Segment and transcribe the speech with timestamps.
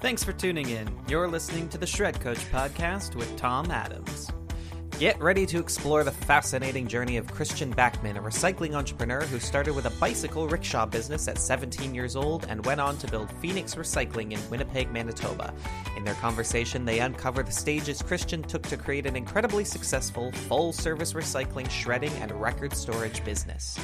[0.00, 0.88] Thanks for tuning in.
[1.08, 4.30] You're listening to the Shred Coach podcast with Tom Adams.
[4.98, 9.74] Get ready to explore the fascinating journey of Kristjan Backman, a recycling entrepreneur who started
[9.74, 13.74] with a bicycle rickshaw business at 17 years old and went on to build Phoenix
[13.74, 15.52] Recycling in Winnipeg, Manitoba.
[15.98, 20.72] In their conversation, they uncover the stages Kristjan took to create an incredibly successful full
[20.72, 23.78] service recycling, shredding, and record storage business.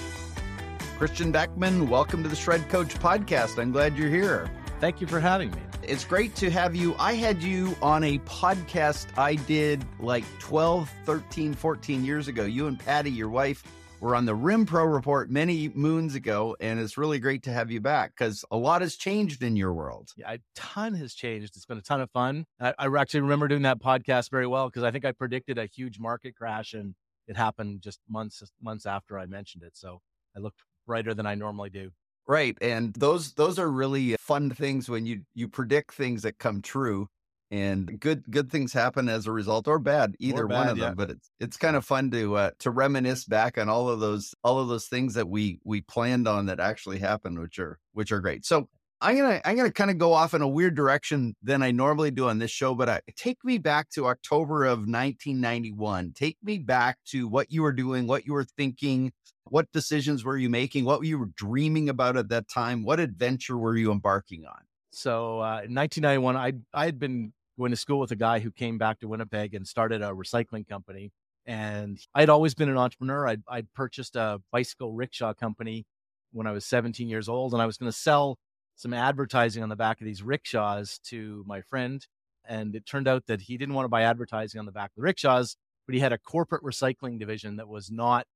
[0.99, 3.59] Kristjan Backman, welcome to the Shred Coach podcast.
[3.59, 4.51] I'm glad you're here.
[4.79, 5.59] Thank you for having me.
[5.83, 6.95] It's great to have you.
[6.99, 12.45] I had you on a podcast I did like 12, 13, 14 years ago.
[12.45, 13.65] You and Patty, your wife,
[14.01, 17.71] were on the Rim Pro report many moons ago, and it's really great to have
[17.71, 20.11] you back because a lot has changed in your world.
[20.15, 21.57] Yeah, a ton has changed.
[21.57, 22.45] It's been a ton of fun.
[22.61, 25.65] I, I actually remember doing that podcast very well because I think I predicted a
[25.65, 26.95] huge market crash, and
[27.27, 29.75] it happened just months months after I mentioned it.
[29.75, 30.03] So
[30.37, 31.93] I looked brighter than I normally do.
[32.29, 32.57] Right.
[32.61, 37.09] And those those are really fun things when you you predict things that come true
[37.51, 40.79] and good good things happen as a result or bad either or bad, one of
[40.79, 40.95] them yeah.
[40.95, 44.35] but it's it's kind of fun to uh, to reminisce back on all of those
[44.43, 48.11] all of those things that we we planned on that actually happened which are which
[48.11, 48.69] are great so
[49.01, 52.11] i'm gonna i'm gonna kind of go off in a weird direction than i normally
[52.11, 56.59] do on this show but I, take me back to october of 1991 take me
[56.59, 59.13] back to what you were doing what you were thinking
[59.49, 60.85] what decisions were you making?
[60.85, 62.85] What were you dreaming about at that time?
[62.85, 64.59] What adventure were you embarking on?
[64.91, 68.51] So, uh, in 1991, I I had been going to school with a guy who
[68.51, 71.13] came back to Winnipeg and started a recycling company.
[71.47, 73.27] And I'd always been an entrepreneur.
[73.27, 75.87] I'd, I'd purchased a bicycle rickshaw company
[76.33, 78.39] when I was 17 years old, and I was going to sell
[78.75, 82.07] some advertising on the back of these rickshaws to my friend.
[82.49, 84.97] And it turned out that he didn't want to buy advertising on the back of
[84.97, 88.27] the rickshaws, but he had a corporate recycling division that was not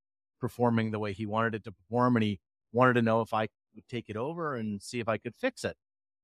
[0.40, 2.16] performing the way he wanted it to perform.
[2.16, 2.40] And he
[2.72, 5.64] wanted to know if I would take it over and see if I could fix
[5.64, 5.76] it.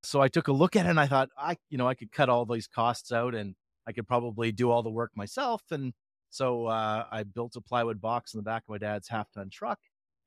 [0.03, 2.13] So I took a look at it and I thought, I, you know, I could
[2.13, 3.55] cut all these costs out and
[3.87, 5.63] I could probably do all the work myself.
[5.71, 5.93] And
[6.31, 9.51] so uh, I built a plywood box in the back of my dad's half ton
[9.51, 9.79] truck.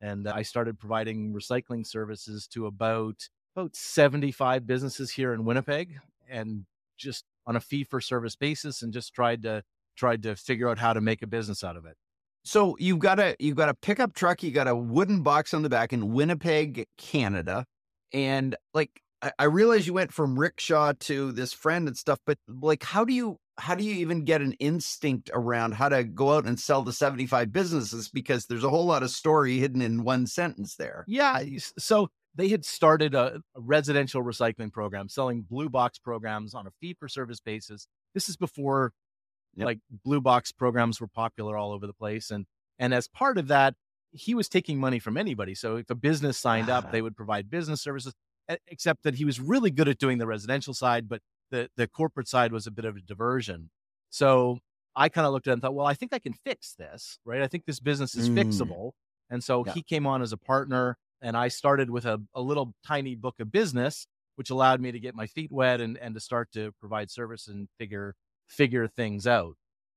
[0.01, 5.97] And I started providing recycling services to about about 75 businesses here in Winnipeg
[6.29, 6.65] and
[6.97, 9.63] just on a fee for service basis and just tried to
[9.97, 11.97] tried to figure out how to make a business out of it.
[12.49, 15.61] So you've got a you've got a pickup truck, you got a wooden box on
[15.61, 17.63] the back in Winnipeg, Canada,
[18.11, 18.89] and like
[19.21, 23.05] I, I realize you went from rickshaw to this friend and stuff, but like how
[23.05, 26.59] do you how do you even get an instinct around how to go out and
[26.59, 28.09] sell the 75 businesses?
[28.09, 31.05] Because there's a whole lot of story hidden in one sentence there.
[31.07, 31.43] Yeah
[31.77, 36.71] so they had started a, a residential recycling program selling blue box programs on a
[36.81, 37.85] fee for service basis.
[38.15, 38.91] This is before
[39.55, 39.65] Yep.
[39.65, 42.31] Like blue box programs were popular all over the place.
[42.31, 42.45] And
[42.77, 43.75] and as part of that,
[44.11, 45.53] he was taking money from anybody.
[45.55, 48.13] So if a business signed up, they would provide business services,
[48.67, 51.21] except that he was really good at doing the residential side, but
[51.51, 53.69] the, the corporate side was a bit of a diversion.
[54.09, 54.59] So
[54.95, 57.19] I kind of looked at it and thought, well, I think I can fix this,
[57.25, 57.41] right?
[57.41, 58.35] I think this business is mm.
[58.35, 58.91] fixable.
[59.29, 59.73] And so yeah.
[59.73, 63.35] he came on as a partner, and I started with a, a little tiny book
[63.39, 66.71] of business, which allowed me to get my feet wet and, and to start to
[66.79, 68.15] provide service and figure
[68.49, 69.55] figure things out.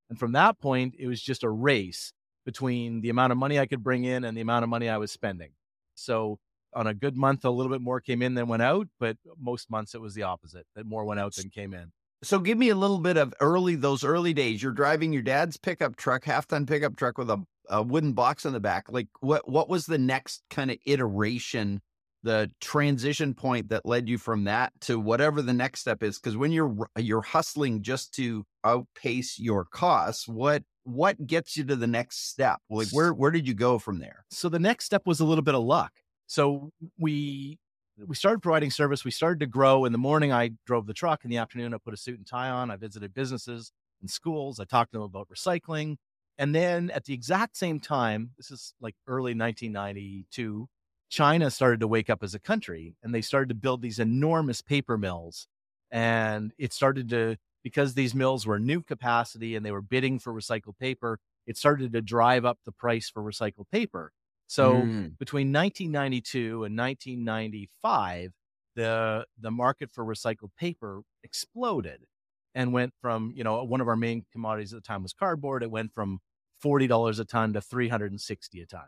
[0.08, 2.12] And from that point, it was just a race
[2.44, 4.98] between the amount of money I could bring in and the amount of money I
[4.98, 5.50] was spending.
[5.94, 6.38] So
[6.74, 9.70] on a good month, a little bit more came in than went out, but most
[9.70, 11.92] months it was the opposite that more went out than came in.
[12.22, 14.62] So give me a little bit of early, those early days.
[14.62, 18.46] You're driving your dad's pickup truck, half ton pickup truck with a, a wooden box
[18.46, 18.84] on the back.
[18.90, 21.80] Like what, what was the next kind of iteration
[22.22, 26.36] the transition point that led you from that to whatever the next step is because
[26.36, 31.86] when you're you're hustling just to outpace your costs what what gets you to the
[31.86, 32.58] next step?
[32.68, 34.24] Like where where did you go from there?
[34.30, 35.92] So the next step was a little bit of luck.
[36.26, 37.58] So we
[38.06, 39.84] we started providing service we started to grow.
[39.84, 41.24] In the morning i drove the truck.
[41.24, 42.70] In the afternoon i put a suit and tie on.
[42.70, 44.58] I visited businesses and schools.
[44.58, 45.96] I talked to them about recycling.
[46.38, 50.68] And then at the exact same time this is like early 1992
[51.12, 54.62] China started to wake up as a country and they started to build these enormous
[54.62, 55.46] paper mills.
[55.90, 60.32] And it started to, because these mills were new capacity and they were bidding for
[60.32, 64.10] recycled paper, it started to drive up the price for recycled paper.
[64.46, 65.18] So mm.
[65.18, 68.32] between 1992 and 1995,
[68.74, 72.06] the the market for recycled paper exploded
[72.54, 75.62] and went from, you know, one of our main commodities at the time was cardboard.
[75.62, 76.20] It went from
[76.64, 78.86] $40 a ton to 360 a ton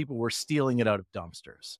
[0.00, 1.76] people were stealing it out of dumpsters.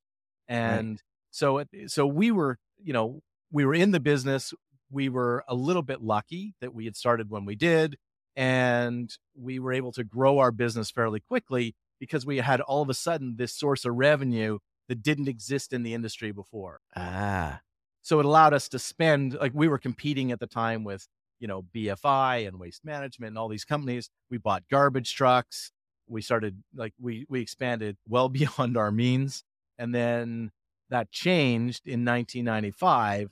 [0.46, 1.00] And right.
[1.30, 4.52] so, so we were, you know, we were in the business.
[4.90, 7.96] We were a little bit lucky that we had started when we did.
[8.36, 12.90] And we were able to grow our business fairly quickly because we had all of
[12.90, 14.58] a sudden this source of revenue
[14.88, 16.80] that didn't exist in the industry before.
[16.94, 17.60] Ah.
[18.02, 21.08] So it allowed us to spend like we were competing at the time with,
[21.38, 24.10] you know, BFI and Waste Management and all these companies.
[24.30, 25.72] We bought garbage trucks.
[26.10, 29.44] We started like we we expanded well beyond our means.
[29.78, 30.50] And then
[30.90, 33.30] that changed in 1995.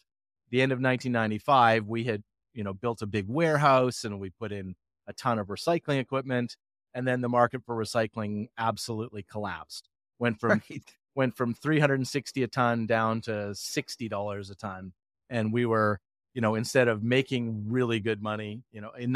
[0.51, 2.23] The end of 1995, we had,
[2.55, 4.77] you know, built a big warehouse and we put in
[5.07, 6.57] a ton of recycling equipment
[6.95, 9.89] and then the market for recycling absolutely collapsed.
[10.19, 10.83] Went from right.
[11.15, 14.93] went from 360 a ton down to $60 a ton
[15.29, 16.01] and we were,
[16.33, 19.13] you know, instead of making really good money, you know, in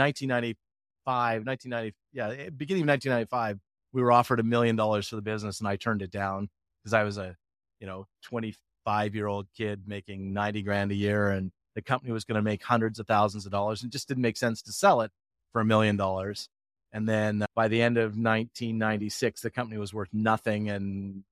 [1.04, 3.58] 1995, 1990 yeah, eh, beginning of 1995,
[3.92, 6.48] we were offered a million dollars for the business and I turned it down
[6.82, 7.36] because I was a,
[7.80, 12.24] you know, 25 year old kid making 90 grand a year and the company was
[12.24, 15.00] going to make hundreds of thousands of dollars and just didn't make sense to sell
[15.00, 15.10] it
[15.52, 16.48] for a million dollars.
[16.92, 20.68] And then by the end of 1996, the company was worth nothing.
[20.68, 21.24] And,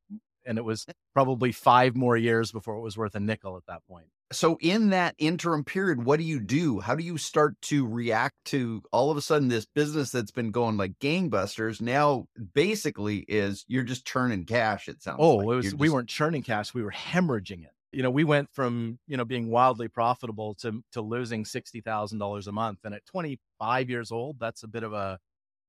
[0.46, 3.86] and it was probably five more years before it was worth a nickel at that
[3.86, 4.06] point.
[4.32, 6.78] So, in that interim period, what do you do?
[6.78, 10.52] How do you start to react to all of a sudden this business that's been
[10.52, 14.88] going like gangbusters now basically is you're just churning cash?
[14.88, 15.44] It sounds oh, like.
[15.44, 15.78] it was, just...
[15.78, 19.24] we weren't churning cash, we were hemorrhaging it you know, we went from, you know,
[19.24, 22.78] being wildly profitable to to losing $60,000 a month.
[22.84, 25.18] And at 25 years old, that's a bit of a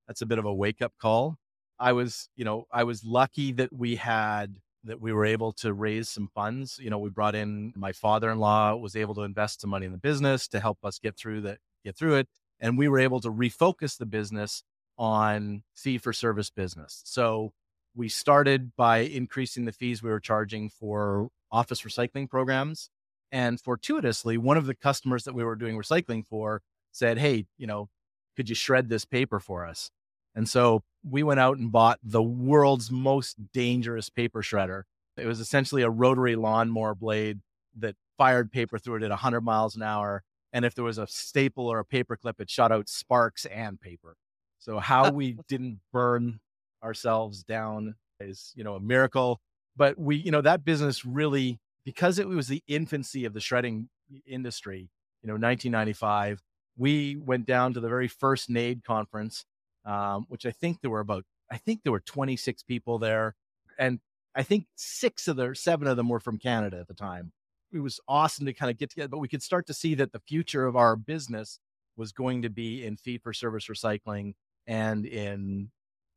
[0.08, 1.38] that's a bit of a wake up call.
[1.80, 5.74] I was, you know, I was lucky that we had that we were able to
[5.74, 6.80] raise some funds.
[6.82, 9.98] You know, we brought in my father-in-law was able to invest some money in the
[9.98, 12.28] business to help us get through that get through it
[12.62, 14.64] and we were able to refocus the business
[14.98, 17.02] on fee for service business.
[17.06, 17.54] So
[17.96, 22.90] we started by increasing the fees we were charging for office recycling programs.
[23.32, 26.62] And fortuitously, one of the customers that we were doing recycling for
[26.92, 27.90] said, Hey, you know,
[28.36, 29.90] could you shred this paper for us?
[30.36, 34.84] And so we went out and bought the world's most dangerous paper shredder.
[35.18, 37.40] It was essentially a rotary lawnmower blade
[37.78, 40.24] that fired paper through it at 100 miles an hour.
[40.54, 43.80] And if there was a staple or a paper clip, it shot out sparks and
[43.80, 44.16] paper.
[44.60, 46.40] So how we didn't burn
[46.84, 49.42] ourselves down is, you know, a miracle
[49.76, 53.90] but we you know that business really because it was the infancy of the shredding
[54.26, 54.90] industry
[55.22, 56.42] you know 1995
[56.78, 59.46] we went down to the very first NAID conference
[59.86, 63.36] um, which i think there were about i think there were 26 people there
[63.80, 64.00] and
[64.36, 67.32] i think six of the seven of them were from canada at the time
[67.74, 70.12] it was awesome to kind of get together but we could start to see that
[70.12, 71.60] the future of our business
[71.98, 74.34] was going to be in fee for service recycling
[74.68, 75.70] and in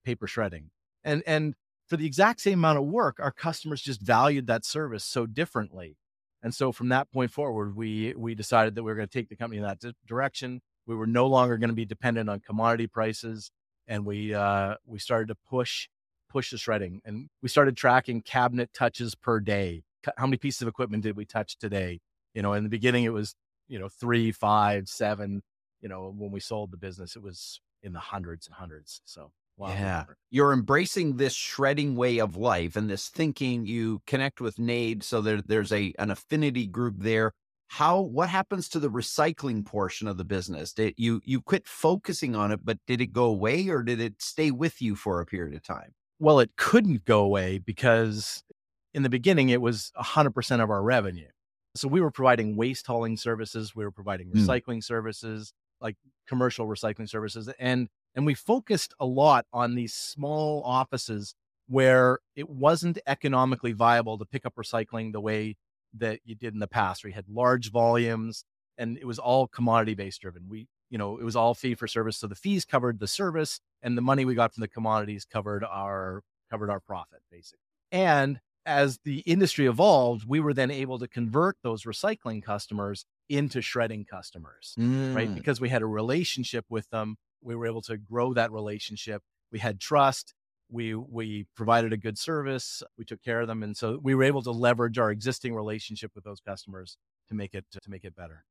[0.05, 0.70] paper shredding
[1.05, 1.55] and and
[1.87, 5.96] for the exact same amount of work, our customers just valued that service so differently.
[6.43, 9.28] And so from that point forward, we we decided that we were going to take
[9.28, 10.61] the company in that di- direction.
[10.87, 13.51] We were no longer going to be dependent on commodity prices,
[13.87, 15.89] and we uh, we started to push
[16.29, 19.83] push the shredding, and we started tracking cabinet touches per day.
[20.17, 22.01] How many pieces of equipment did we touch today?
[22.35, 23.35] You know, in the beginning, it was
[23.69, 25.43] you know three, five, seven.
[25.81, 29.01] You know, when we sold the business, it was in the hundreds and hundreds.
[29.05, 29.69] So Wow.
[29.69, 30.05] Yeah.
[30.31, 33.67] You're embracing this shredding way of life and this thinking.
[33.67, 37.33] You connect with NAID So there, there's a an affinity group there.
[37.75, 40.73] How what happens to the recycling portion of the business?
[40.73, 44.23] Did you you quit focusing on it, but did it go away or did it
[44.23, 45.93] stay with you for a period of time?
[46.21, 48.44] Well, it couldn't go away because
[48.93, 51.26] in the beginning it was 100% of our revenue.
[51.75, 54.38] So we were providing waste hauling services, we were providing hmm.
[54.38, 54.85] recycling mm.
[54.85, 55.97] services, like
[56.28, 61.35] commercial recycling services and and we focused a lot on these small offices
[61.66, 65.57] where it wasn't economically viable to pick up recycling the way
[65.99, 68.45] that you did in the past, where you had large volumes
[68.77, 70.49] and it was all commodity based driven.
[70.49, 72.17] We, you know, it was all fee for service.
[72.17, 75.65] So the fees covered the service and the money we got from the commodities covered
[75.65, 77.61] our covered our profit basically.
[77.93, 83.61] And as the industry evolved, we were then able to convert those recycling customers into
[83.61, 85.15] shredding customers, mm.
[85.15, 85.35] right?
[85.35, 89.23] Because we had a relationship with them we were able to grow that relationship.
[89.53, 90.35] We had trust.
[90.71, 92.83] We we provided a good service.
[92.99, 96.12] We took care of them, and so we were able to leverage our existing relationship
[96.14, 96.97] with those customers
[97.28, 98.44] to make it to make it better.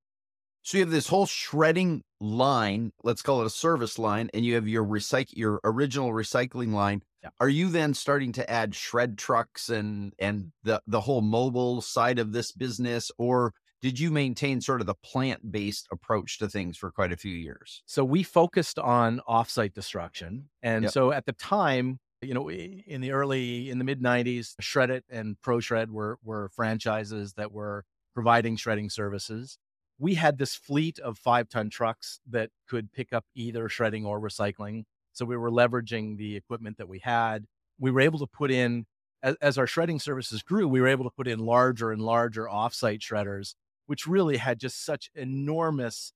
[0.63, 4.55] So you have this whole shredding line, let's call it a service line, and you
[4.55, 7.03] have your recycle your original recycling line.
[7.21, 7.29] Yeah.
[7.39, 12.17] Are you then starting to add shred trucks and and the the whole mobile side
[12.17, 13.53] of this business, or
[13.83, 17.35] did you maintain sort of the plant based approach to things for quite a few
[17.35, 17.83] years?
[17.85, 20.47] So we focused on offsite destruction.
[20.61, 20.93] And yep.
[20.93, 25.35] so at the time, you know, in the early, in the mid 90s, Shred-it and
[25.45, 29.57] ProShred were, were franchises that were providing shredding services.
[29.99, 34.17] We had this fleet of five ton trucks that could pick up either shredding or
[34.21, 34.85] recycling.
[35.11, 37.43] So we were leveraging the equipment that we had.
[37.77, 38.85] We were able to put in,
[39.21, 42.45] as, as our shredding services grew, we were able to put in larger and larger
[42.45, 46.13] offsite shredders which really had just such enormous,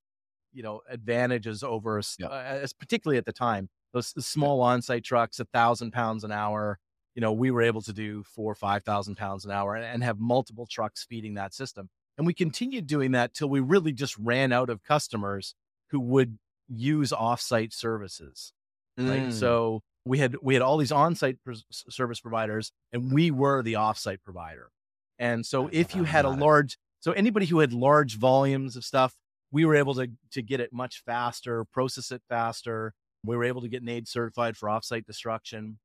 [0.52, 2.26] you know, advantages over us, yeah.
[2.26, 3.68] uh, as particularly at the time.
[3.92, 6.78] Those small on-site trucks, a thousand pounds an hour,
[7.14, 9.84] you know, we were able to do four or five thousand pounds an hour and,
[9.84, 11.88] and have multiple trucks feeding that system.
[12.16, 15.54] And we continued doing that till we really just ran out of customers
[15.90, 18.52] who would use offsite services.
[18.98, 19.28] Right.
[19.28, 19.32] Mm.
[19.32, 21.38] So we had we had all these on-site
[21.70, 24.70] service providers and we were the offsite provider.
[25.18, 29.14] And so if you had a large so anybody who had large volumes of stuff,
[29.50, 32.92] we were able to to get it much faster, process it faster.
[33.24, 35.78] We were able to get NAID certified for offsite destruction.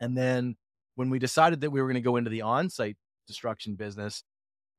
[0.00, 0.56] And then
[0.96, 4.24] when we decided that we were going to go into the on-site destruction business,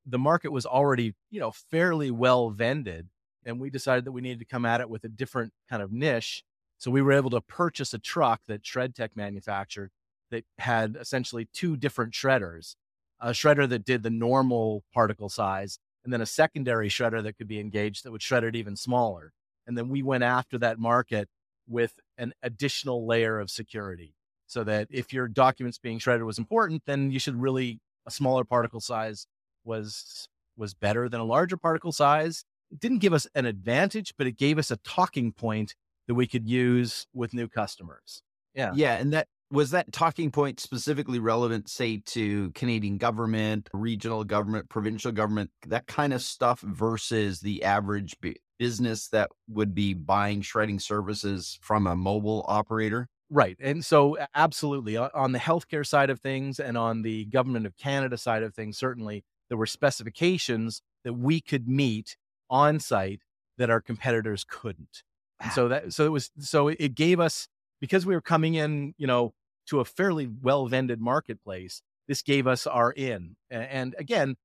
[0.06, 3.08] the market was already, you know, fairly well vended.
[3.46, 5.92] And we decided that we needed to come at it with a different kind of
[5.92, 6.44] niche.
[6.78, 9.92] So we were able to purchase a truck that ShredTech manufactured
[10.32, 12.76] that had essentially two different shredders
[13.24, 17.48] a shredder that did the normal particle size, and then a secondary shredder that could
[17.48, 19.32] be engaged that would shred it even smaller.
[19.66, 21.30] And then we went after that market
[21.68, 24.14] with an additional layer of security
[24.46, 28.44] so that if your documents being shredded was important, then you should really a smaller
[28.44, 29.26] particle size
[29.64, 30.28] was
[30.58, 32.44] was better than a larger particle size.
[32.72, 35.74] It didn't give us an advantage, but it gave us a talking point
[36.08, 38.22] that we could use with new customers.
[38.54, 38.74] Yeah.
[38.76, 38.96] Yeah.
[38.98, 45.12] And that was that talking point specifically relevant, say, to Canadian government, regional government, provincial
[45.12, 48.16] government, that kind of stuff versus the average
[48.58, 53.08] business that would be buying shredding services from a mobile operator?
[53.30, 53.56] Right.
[53.60, 58.18] And so, absolutely, on the healthcare side of things and on the government of Canada
[58.18, 62.18] side of things, certainly there were specifications that we could meet
[62.50, 63.22] on site
[63.60, 65.04] that our competitors couldn't.
[65.40, 65.54] And ah.
[65.54, 67.48] so that so it was so it gave us
[67.80, 69.34] because we were coming in, you know,
[69.68, 71.82] to a fairly well vended marketplace.
[72.08, 73.36] This gave us our in.
[73.50, 74.36] And again,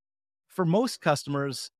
[0.47, 1.71] for most customers,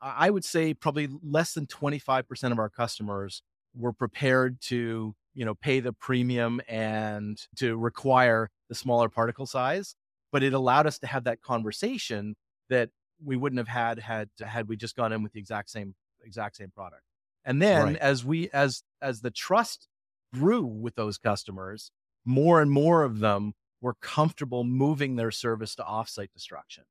[0.00, 3.42] I would say probably less than 25% of our customers
[3.74, 9.96] were prepared to, you know, pay the premium and to require the smaller particle size.
[10.32, 12.36] But it allowed us to have that conversation
[12.68, 12.90] that
[13.24, 16.56] we wouldn't have had had had we just gone in with the exact same exact
[16.56, 17.02] same product.
[17.44, 17.96] And then right.
[17.96, 19.88] as we as as the trust
[20.34, 21.90] grew with those customers,
[22.26, 26.84] more and more of them were comfortable moving their service to offsite destruction.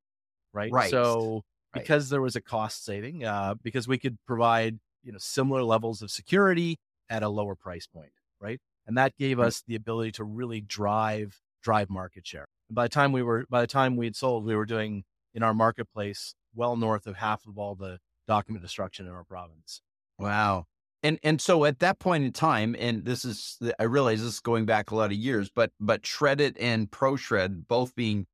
[0.54, 0.72] Right.
[0.72, 0.90] Right.
[0.90, 1.44] So
[1.76, 1.82] right.
[1.82, 6.02] because there was a cost saving, uh, because we could provide, you know, similar levels
[6.02, 8.12] of security at a lower price point.
[8.40, 8.60] Right.
[8.88, 9.48] And that gave right.
[9.48, 12.48] us the ability to really drive drive market share.
[12.70, 15.04] And by the time we were by the time we had sold, we were doing
[15.34, 19.82] in our marketplace well north of half of all the document destruction in our province.
[20.18, 20.68] Wow.
[21.06, 24.40] And and so at that point in time, and this is I realize this is
[24.40, 28.26] going back a lot of years, but but Shred-it and ProShred both being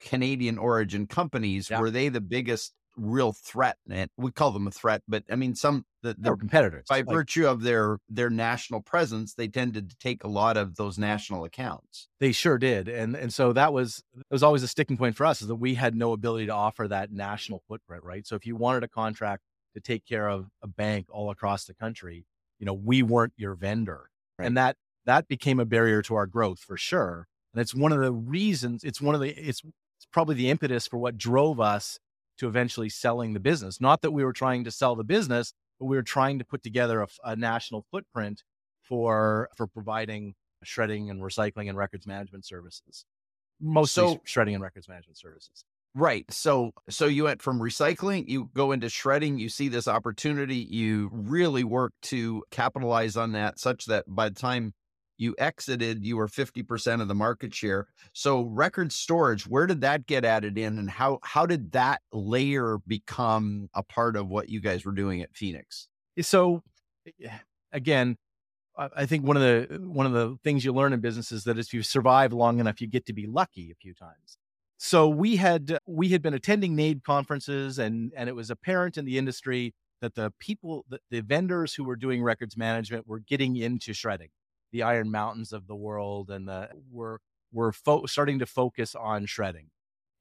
[0.00, 1.80] Canadian origin companies, yeah.
[1.80, 3.76] were they the biggest real threat.
[3.88, 7.08] And we call them a threat, but I mean, some the, their competitors by like,
[7.08, 11.44] virtue of their their national presence, they tended to take a lot of those national
[11.44, 12.08] accounts.
[12.20, 15.26] They sure did, and and so that was it was always a sticking point for
[15.26, 18.26] us is that we had no ability to offer that national footprint, right?
[18.26, 19.42] So if you wanted a contract
[19.74, 22.24] to take care of a bank all across the country,
[22.58, 24.46] you know, we weren't your vendor, right.
[24.46, 27.26] and that that became a barrier to our growth for sure.
[27.54, 28.84] And it's one of the reasons.
[28.84, 29.62] It's one of the it's
[29.96, 31.98] it's probably the impetus for what drove us
[32.38, 33.80] to eventually selling the business.
[33.80, 36.62] Not that we were trying to sell the business, but we were trying to put
[36.62, 38.42] together a, a national footprint
[38.82, 40.34] for for providing
[40.64, 43.04] shredding and recycling and records management services.
[43.60, 45.64] Mostly so, shredding and records management services.
[45.94, 46.24] Right.
[46.30, 51.10] So so you went from recycling, you go into shredding, you see this opportunity, you
[51.12, 54.74] really work to capitalize on that such that by the time
[55.16, 57.88] you exited, you were 50% of the market share.
[58.12, 62.78] So record storage, where did that get added in and how how did that layer
[62.86, 65.88] become a part of what you guys were doing at Phoenix?
[66.16, 66.62] Eh, so
[67.24, 67.30] eh,
[67.72, 68.16] again,
[68.76, 71.58] I think one of the one of the things you learn in business is that
[71.58, 74.38] if you survive long enough, you get to be lucky a few times.
[74.78, 79.04] So we had we had been attending NAID conferences and and it was apparent in
[79.04, 83.56] the industry that the people the, the vendors who were doing records management were getting
[83.56, 84.28] into shredding
[84.72, 87.18] the Iron Mountains of the world, and the we're
[87.52, 89.70] we're fo- starting to focus on shredding.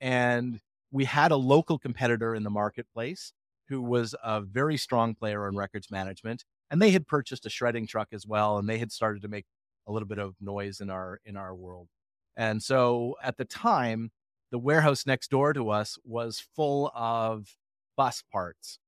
[0.01, 0.59] And
[0.91, 3.33] we had a local competitor in the marketplace
[3.69, 7.87] who was a very strong player in records management, and they had purchased a shredding
[7.87, 9.45] truck as well, and they had started to make
[9.87, 11.89] a little bit of noise in our in our world.
[12.35, 14.11] And so at the time,
[14.51, 17.55] the warehouse next door to us was full of
[17.95, 18.79] bus parts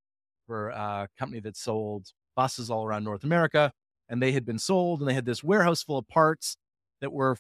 [0.47, 3.71] for a company that sold buses all around North America
[4.07, 6.57] and they had been sold and they had this warehouse full of parts
[7.01, 7.37] that were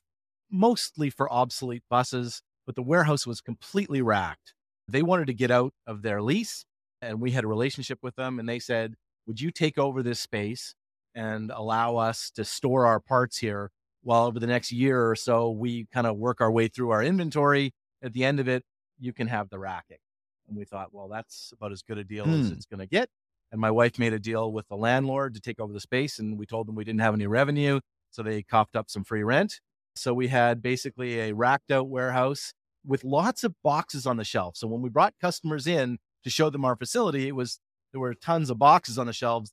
[0.51, 4.53] mostly for obsolete buses, but the warehouse was completely racked.
[4.87, 6.65] They wanted to get out of their lease
[7.01, 8.39] and we had a relationship with them.
[8.39, 8.95] And they said,
[9.27, 10.75] Would you take over this space
[11.15, 13.71] and allow us to store our parts here
[14.03, 17.03] while over the next year or so we kind of work our way through our
[17.03, 17.73] inventory?
[18.01, 18.63] At the end of it,
[18.99, 19.97] you can have the racking.
[20.47, 22.41] And we thought, well, that's about as good a deal hmm.
[22.41, 23.09] as it's going to get.
[23.51, 26.37] And my wife made a deal with the landlord to take over the space, and
[26.37, 27.79] we told them we didn't have any revenue.
[28.11, 29.59] So they coughed up some free rent.
[29.95, 32.53] So we had basically a racked out warehouse
[32.85, 34.55] with lots of boxes on the shelf.
[34.55, 37.59] So when we brought customers in to show them our facility, it was
[37.91, 39.51] there were tons of boxes on the shelves.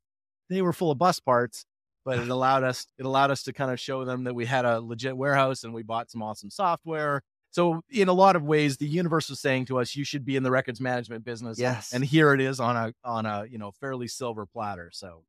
[0.48, 1.64] They were full of bus parts,
[2.04, 4.64] but it allowed us it allowed us to kind of show them that we had
[4.64, 7.22] a legit warehouse and we bought some awesome software
[7.56, 10.36] so in a lot of ways, the universe was saying to us, you should be
[10.36, 11.58] in the records management business.
[11.58, 11.94] Yes.
[11.94, 14.90] And here it is on a on a, you know, fairly silver platter.
[14.92, 15.24] So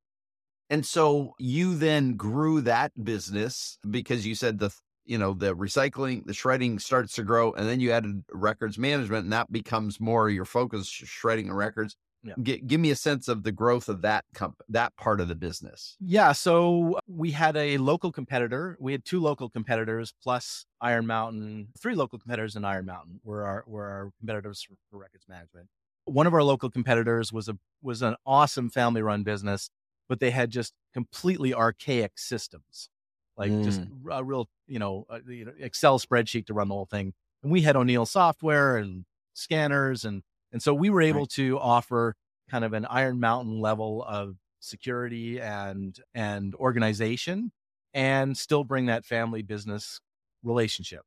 [0.70, 6.26] and so you then grew that business because you said the you know the recycling
[6.26, 10.30] the shredding starts to grow and then you added records management and that becomes more
[10.30, 12.34] your focus shredding records yeah.
[12.42, 15.36] G- give me a sense of the growth of that comp- that part of the
[15.36, 15.96] business.
[16.00, 18.78] Yeah, so we had a local competitor.
[18.80, 21.70] We had two local competitors plus Iron Mountain.
[21.80, 25.68] Three local competitors in Iron Mountain were our were our competitors for, for records management.
[26.06, 29.70] One of our local competitors was a was an awesome family run business,
[30.10, 32.90] but they had just completely archaic systems,
[33.38, 33.64] like mm.
[33.64, 33.82] just
[34.12, 37.14] a real you know, a, you know Excel spreadsheet to run the whole thing.
[37.44, 41.30] And we had O'Neil software and scanners and and so we were able right.
[41.32, 42.16] to offer
[42.50, 47.52] kind of an Iron Mountain level of security and and organization
[47.94, 50.00] and still bring that family business
[50.44, 51.02] relationship.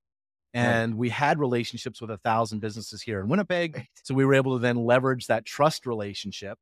[0.53, 0.99] And right.
[0.99, 3.77] we had relationships with a thousand businesses here in Winnipeg.
[3.77, 3.87] Right.
[4.03, 6.59] So we were able to then leverage that trust relationship.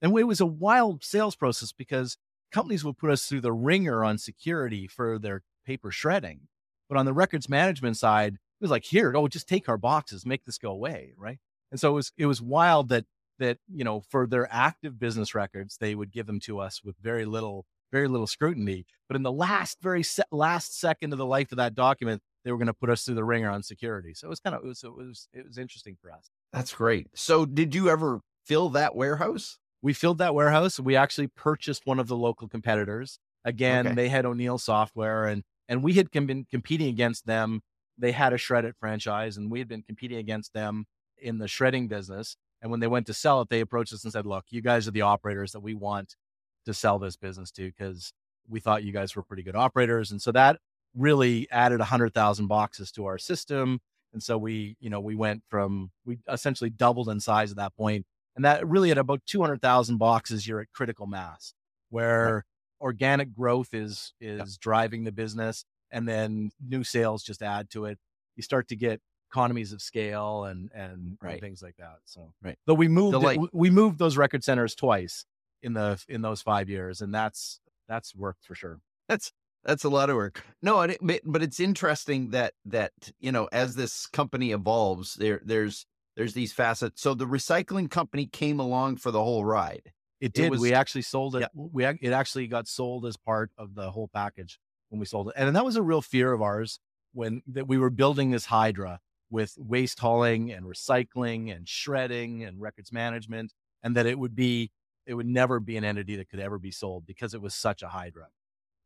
[0.00, 2.16] And it was a wild sales process because
[2.52, 6.42] companies would put us through the ringer on security for their paper shredding.
[6.88, 10.24] But on the records management side, it was like, here, oh, just take our boxes,
[10.24, 11.14] make this go away.
[11.16, 11.38] Right.
[11.74, 13.04] And so it was it was wild that
[13.40, 16.94] that you know for their active business records they would give them to us with
[17.02, 18.86] very little very little scrutiny.
[19.08, 22.52] But in the last very se- last second of the life of that document, they
[22.52, 24.14] were going to put us through the ringer on security.
[24.14, 26.30] So it was kind of it was it was it was interesting for us.
[26.52, 27.08] That's great.
[27.16, 29.58] So did you ever fill that warehouse?
[29.82, 30.78] We filled that warehouse.
[30.78, 33.18] We actually purchased one of the local competitors.
[33.44, 33.96] Again, okay.
[33.96, 37.62] they had O'Neil software and and we had been competing against them.
[37.98, 40.84] They had a shred-it franchise and we had been competing against them
[41.18, 42.36] in the shredding business.
[42.60, 44.88] And when they went to sell it, they approached us and said, look, you guys
[44.88, 46.16] are the operators that we want
[46.64, 48.12] to sell this business to because
[48.48, 50.10] we thought you guys were pretty good operators.
[50.10, 50.58] And so that
[50.94, 53.80] really added 100,000 boxes to our system.
[54.12, 57.76] And so we, you know, we went from, we essentially doubled in size at that
[57.76, 58.06] point.
[58.36, 61.54] And that really at about 200,000 boxes, you're at critical mass
[61.90, 62.42] where right.
[62.80, 64.48] organic growth is, is yep.
[64.60, 65.64] driving the business.
[65.90, 67.98] And then new sales just add to it.
[68.36, 69.00] You start to get
[69.34, 71.32] economies of scale and and, right.
[71.32, 71.96] and things like that.
[72.04, 72.56] So right.
[72.66, 75.24] Though we moved like, it, we moved those record centers twice
[75.62, 78.80] in the in those five years, and that's that's worked for sure.
[79.08, 79.32] That's
[79.64, 80.44] that's a lot of work.
[80.62, 85.86] No, it, but it's interesting that that you know as this company evolves, there there's
[86.16, 87.02] there's these facets.
[87.02, 89.92] So the recycling company came along for the whole ride.
[90.20, 90.46] It did.
[90.46, 91.40] It was, we actually sold it.
[91.40, 91.48] Yeah.
[91.54, 95.34] We it actually got sold as part of the whole package when we sold it,
[95.36, 96.78] and that was a real fear of ours
[97.12, 99.00] when that we were building this Hydra
[99.34, 104.70] with waste hauling and recycling and shredding and records management, and that it would be
[105.06, 107.82] it would never be an entity that could ever be sold because it was such
[107.82, 108.28] a hydra.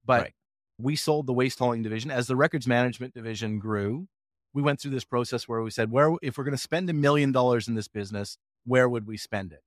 [0.04, 0.32] But right.
[0.78, 4.08] we sold the waste hauling division as the records management division grew.
[4.54, 6.94] We went through this process where we said, where if we're going to spend a
[6.94, 9.60] million dollars in this business, where would we spend it?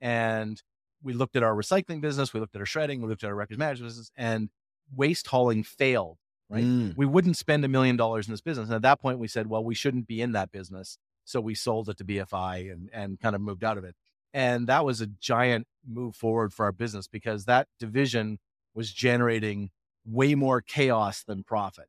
[0.00, 0.60] And
[1.00, 3.36] we looked at our recycling business, we looked at our shredding, we looked at our
[3.36, 4.50] records management business, and
[4.94, 6.18] waste hauling failed
[6.50, 6.64] right?
[6.64, 6.96] Mm.
[6.96, 8.66] We wouldn't spend a million dollars in this business.
[8.66, 10.98] And at that point, we said, well, we shouldn't be in that business.
[11.24, 13.94] So we sold it to BFI and, and kind of moved out of it.
[14.32, 18.38] And that was a giant move forward for our business because that division
[18.74, 19.70] was generating
[20.06, 21.86] way more chaos than profit.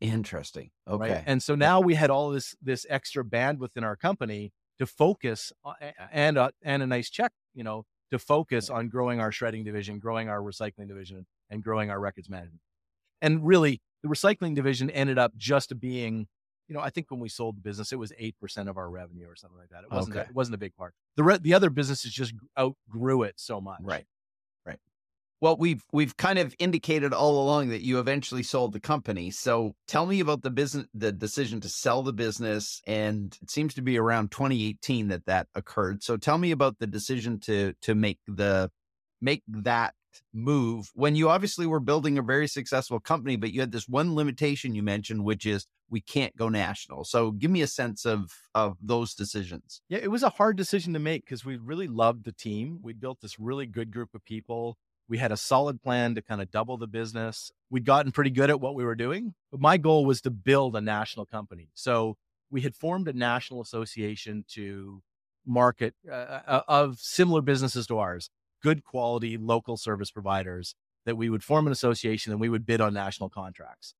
[0.00, 0.70] Interesting.
[0.88, 1.12] Okay.
[1.12, 1.24] Right?
[1.26, 5.52] And so now we had all this this extra bandwidth in our company to focus
[6.10, 9.98] and a, and a nice check, you know, to focus on growing our shredding division,
[9.98, 12.60] growing our recycling division, and growing our records management.
[13.20, 16.26] And really, the recycling division ended up just being,
[16.68, 19.26] you know, I think when we sold the business, it was 8% of our revenue
[19.26, 19.84] or something like that.
[19.84, 20.26] It wasn't, okay.
[20.26, 20.94] a, it wasn't a big part.
[21.16, 23.80] The, re- the other businesses just outgrew it so much.
[23.82, 24.06] Right.
[24.64, 24.78] Right.
[25.40, 29.30] Well, we've we've kind of indicated all along that you eventually sold the company.
[29.30, 33.72] So tell me about the business, the decision to sell the business, and it seems
[33.74, 36.02] to be around 2018 that that occurred.
[36.02, 38.70] So tell me about the decision to to make the
[39.22, 39.94] make that
[40.32, 44.14] move when you obviously were building a very successful company, but you had this one
[44.14, 47.04] limitation you mentioned, which is we can't go national.
[47.04, 49.82] So give me a sense of of those decisions.
[49.88, 52.78] Yeah, it was a hard decision to make because we really loved the team.
[52.82, 54.78] We built this really good group of people.
[55.08, 57.50] We had a solid plan to kind of double the business.
[57.68, 60.76] We'd gotten pretty good at what we were doing, but my goal was to build
[60.76, 61.68] a national company.
[61.74, 62.16] So
[62.48, 65.02] we had formed a national association to
[65.46, 68.30] market uh, uh of similar businesses to ours,
[68.62, 70.74] good quality local service providers
[71.06, 73.94] that we would form an association and we would bid on national contracts.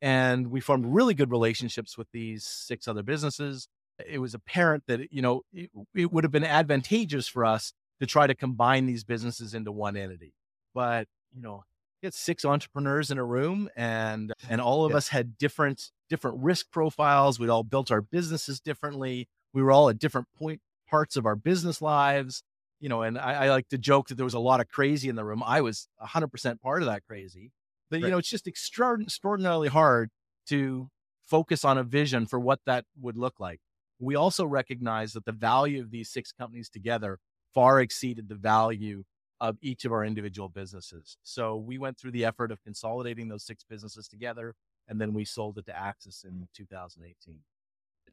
[0.00, 3.68] And we formed really good relationships with these six other businesses.
[4.06, 8.06] It was apparent that, you know, it, it would have been advantageous for us to
[8.06, 10.34] try to combine these businesses into one entity.
[10.74, 11.64] But, you know,
[12.02, 16.70] get six entrepreneurs in a room and and all of us had different different risk
[16.70, 17.40] profiles.
[17.40, 19.28] We'd all built our businesses differently.
[19.54, 22.42] We were all at different point parts of our business lives
[22.80, 25.08] you know, and I, I, like to joke that there was a lot of crazy
[25.08, 25.42] in the room.
[25.44, 27.52] I was 100% part of that crazy.
[27.90, 28.04] But, right.
[28.06, 30.10] you know, it's just extraordinarily hard
[30.48, 30.88] to
[31.24, 33.60] focus on a vision for what that would look like.
[33.98, 37.18] We also recognize that the value of these six companies together
[37.54, 39.04] far exceeded the value
[39.40, 41.16] of each of our individual businesses.
[41.22, 44.54] So we went through the effort of consolidating those six businesses together,
[44.88, 47.40] and then we sold it to Access in 2018.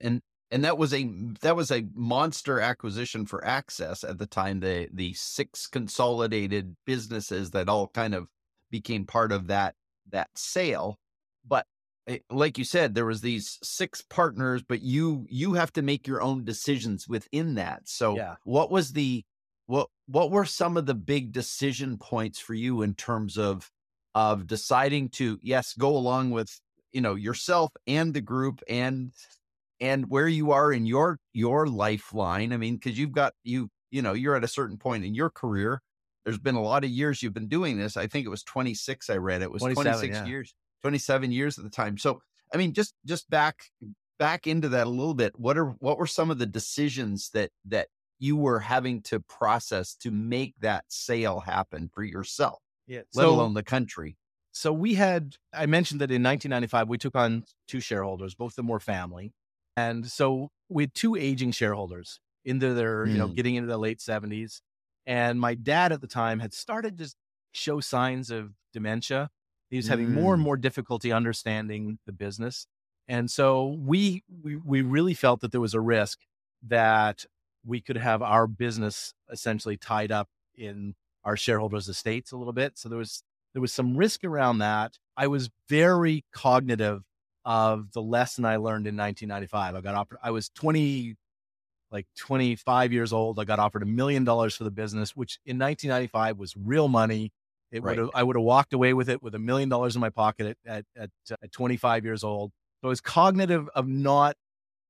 [0.01, 0.21] And
[0.53, 1.09] and that was a
[1.41, 4.59] that was a monster acquisition for Access at the time.
[4.59, 8.27] The the six consolidated businesses that all kind of
[8.69, 9.73] became part of that
[10.11, 10.99] that sale.
[11.45, 11.65] But
[12.07, 16.07] eh, like you said, there was these six partners, but you you have to make
[16.07, 17.89] your own decisions within that.
[17.89, 18.35] So yeah.
[18.43, 19.25] what was the
[19.65, 23.71] what what were some of the big decision points for you in terms of
[24.13, 26.61] of deciding to yes go along with
[26.91, 29.11] you know yourself and the group and
[29.79, 32.53] and where you are in your your lifeline.
[32.53, 35.29] I mean, because you've got you you know you're at a certain point in your
[35.29, 35.81] career.
[36.25, 37.97] There's been a lot of years you've been doing this.
[37.97, 39.09] I think it was 26.
[39.09, 40.25] I read it was 26 yeah.
[40.25, 41.97] years, 27 years at the time.
[41.97, 42.21] So
[42.53, 43.65] I mean, just just back
[44.19, 45.37] back into that a little bit.
[45.37, 47.87] What are what were some of the decisions that that
[48.19, 52.59] you were having to process to make that sale happen for yourself?
[52.87, 54.17] Yeah, let so, alone the country.
[54.51, 58.55] So we had I mentioned that in 1995 we took on two shareholders, both of
[58.55, 59.33] them were family.
[59.75, 63.11] And so we had two aging shareholders into their, mm.
[63.11, 63.35] you know, mm.
[63.35, 64.61] getting into the late 70s.
[65.05, 67.13] And my dad at the time had started to
[67.51, 69.29] show signs of dementia.
[69.69, 70.13] He was having mm.
[70.13, 70.45] more and mm.
[70.45, 72.67] more difficulty understanding the business.
[73.07, 76.19] And so we, we we really felt that there was a risk
[76.67, 77.25] that
[77.65, 82.77] we could have our business essentially tied up in our shareholders' estates a little bit.
[82.77, 84.97] So there was there was some risk around that.
[85.17, 87.03] I was very cognitive
[87.45, 89.75] of the lesson I learned in 1995.
[89.75, 91.15] I got offered, I was 20,
[91.91, 93.39] like 25 years old.
[93.39, 97.31] I got offered a million dollars for the business, which in 1995 was real money.
[97.71, 97.99] It right.
[97.99, 100.57] would I would have walked away with it with a million dollars in my pocket
[100.65, 102.51] at, at, at, at 25 years old.
[102.81, 104.35] So I was cognitive of not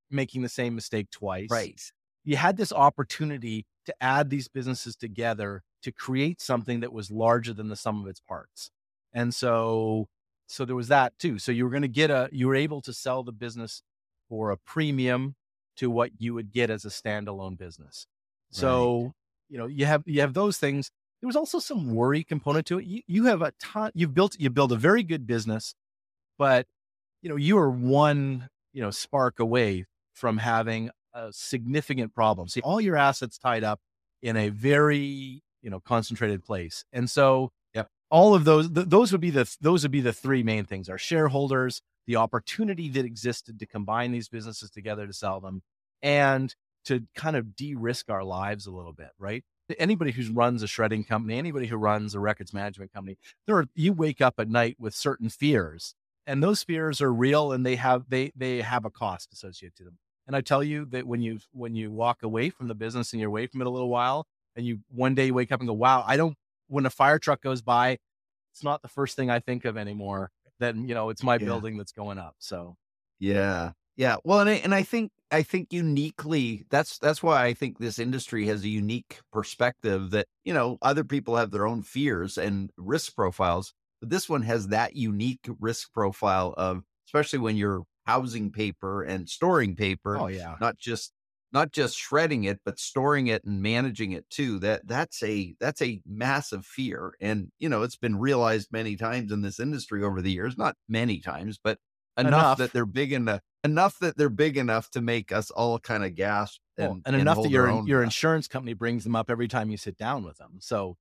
[0.10, 1.48] making the same mistake twice.
[1.50, 1.82] Right.
[2.24, 7.54] You had this opportunity to add these businesses together to create something that was larger
[7.54, 8.72] than the sum of its parts.
[9.14, 10.08] And so
[10.48, 11.40] so there was that too.
[11.40, 13.82] So you were going to get a, you were able to sell the business
[14.30, 15.36] for a premium
[15.78, 18.08] to what you would get as a standalone business.
[18.52, 19.12] So, right.
[19.50, 20.92] you know, you have, you have those things.
[21.22, 22.86] There was also some worry component to it.
[22.86, 25.74] You, you have a ton, you've built, you build a very good business,
[26.38, 26.68] but
[27.22, 32.48] you know, you are one, you know, spark away from having a significant problem.
[32.48, 33.80] See, all your assets tied up
[34.22, 36.84] in a very, you know, concentrated place.
[36.92, 37.52] And so
[38.14, 40.88] all of those th- those would be the those would be the three main things
[40.88, 45.64] our shareholders the opportunity that existed to combine these businesses together to sell them
[46.04, 49.44] and to kind of de-risk our lives a little bit right?
[49.80, 53.66] Anybody who runs a shredding company anybody who runs a records management company there are
[53.74, 55.96] you wake up at night with certain fears
[56.28, 59.84] and those fears are real and they have they they have a cost associated to
[59.86, 59.98] them.
[60.28, 63.20] And i tell you that when you when you walk away from the business and
[63.20, 65.68] you're away from it a little while and you one day you wake up and
[65.68, 66.38] go wow i don't
[66.74, 68.00] when a fire truck goes by,
[68.52, 70.32] it's not the first thing I think of anymore.
[70.60, 71.46] Then you know, it's my yeah.
[71.46, 72.36] building that's going up.
[72.40, 72.76] So,
[73.20, 74.18] yeah, yeah.
[74.24, 78.00] Well, and I, and I think I think uniquely that's that's why I think this
[78.00, 82.72] industry has a unique perspective that you know other people have their own fears and
[82.78, 88.52] risk profiles, but this one has that unique risk profile of especially when you're housing
[88.52, 90.18] paper and storing paper.
[90.18, 91.14] Oh yeah, not just
[91.54, 95.82] not just shredding it but storing it and managing it too that that's a that's
[95.82, 100.22] a massive fear and you know it's been realized many times in this industry over
[100.22, 101.78] the years not many times but
[102.18, 102.58] enough, enough.
[102.58, 106.16] that they're big enough enough that they're big enough to make us all kind of
[106.16, 109.48] gasp and, well, and, and enough that your your insurance company brings them up every
[109.48, 110.98] time you sit down with them so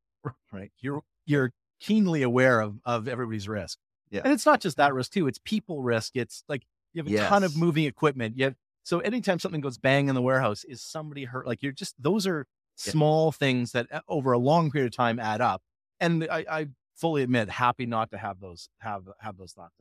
[0.52, 3.78] right you're you're keenly aware of of everybody's risk
[4.10, 6.62] yeah and it's not just that risk too it's people risk it's like
[6.94, 7.28] You have a yes.
[7.28, 8.36] ton of moving equipment.
[8.36, 11.46] You have so anytime something goes bang in the warehouse, is somebody hurt?
[11.46, 13.38] Like you're just those are small yeah.
[13.38, 15.62] things that uh, over a long period of time add up.
[16.00, 16.66] And I, I
[16.96, 19.74] fully admit, happy not to have those have have those thoughts.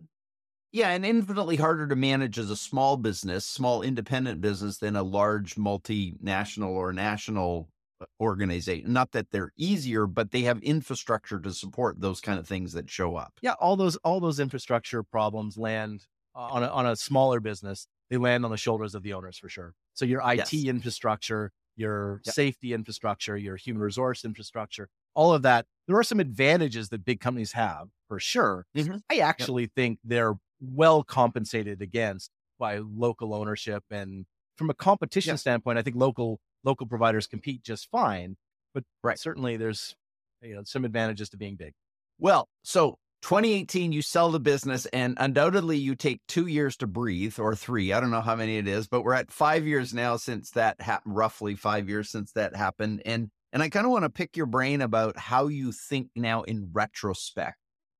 [0.72, 5.04] Yeah, and infinitely harder to manage as a small business, small independent business than a
[5.04, 7.68] large multinational or national
[8.00, 8.94] uh, organization.
[8.94, 12.90] Not that they're easier, but they have infrastructure to support those kind of things that
[12.90, 13.34] show up.
[13.42, 17.88] Yeah, all those all those infrastructure problems land on a, on a smaller business.
[18.12, 19.74] They land on the shoulders of the owners for sure.
[19.94, 20.66] So your IT yes.
[20.66, 22.36] infrastructure, your yep.
[22.36, 25.66] safety infrastructure, your human resource infrastructure, all of that.
[25.88, 28.66] There are some advantages that big companies have for sure.
[28.78, 28.98] Mm-hmm.
[29.10, 29.72] I actually yep.
[29.76, 34.26] think they're well compensated against by local ownership and
[34.62, 38.38] from a competition standpoint, I think local local providers compete just fine.
[38.76, 39.18] But right.
[39.18, 39.96] certainly there's
[40.42, 41.74] you know some advantages to being big.
[42.20, 47.38] Well, so 2018 you sell the business and undoubtedly you take two years to breathe
[47.40, 50.18] or three i don't know how many it is but we're at five years now
[50.18, 54.04] since that happened roughly five years since that happened and and i kind of want
[54.04, 57.58] to pick your brain about how you think now in retrospect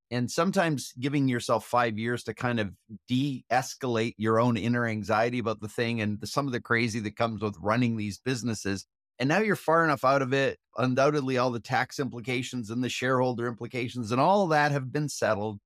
[0.10, 2.72] and sometimes giving yourself five years to kind of
[3.08, 7.16] de-escalate your own inner anxiety about the thing and the, some of the crazy that
[7.16, 8.86] comes with running these businesses
[9.22, 10.58] and now you're far enough out of it.
[10.78, 15.60] Undoubtedly, all the tax implications and the shareholder implications and all that have been settled.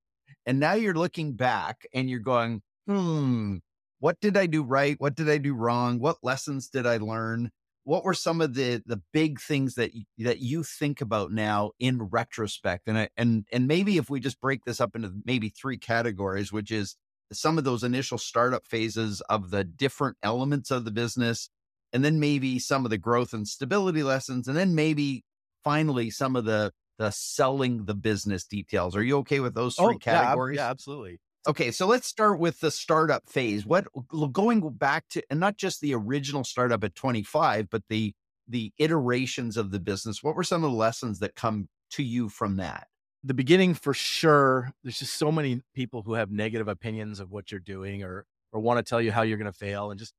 [0.44, 3.56] And now you're looking back and you're going, hmm,
[3.98, 4.96] what did I do right?
[4.98, 5.98] What did I do wrong?
[5.98, 7.50] What lessons did I learn?
[7.84, 12.02] What were some of the the big things that that you think about now in
[12.02, 12.88] retrospect?
[12.88, 16.52] And I, and and maybe if we just break this up into maybe three categories,
[16.52, 16.96] which is
[17.32, 21.48] some of those initial startup phases of the different elements of the business,
[21.92, 25.24] and then maybe some of the growth and stability lessons, and then maybe
[25.64, 28.96] finally some of the the selling the business details.
[28.96, 30.56] Are you okay with those three oh, categories?
[30.56, 31.20] Yeah, yeah, absolutely.
[31.46, 33.64] Okay, so let's start with the startup phase.
[33.64, 33.86] What
[34.32, 38.14] going back to and not just the original startup at 25, but the
[38.48, 40.22] the iterations of the business.
[40.22, 42.86] What were some of the lessons that come to you from that?
[43.24, 47.50] The beginning for sure, there's just so many people who have negative opinions of what
[47.50, 50.14] you're doing or or want to tell you how you're going to fail and just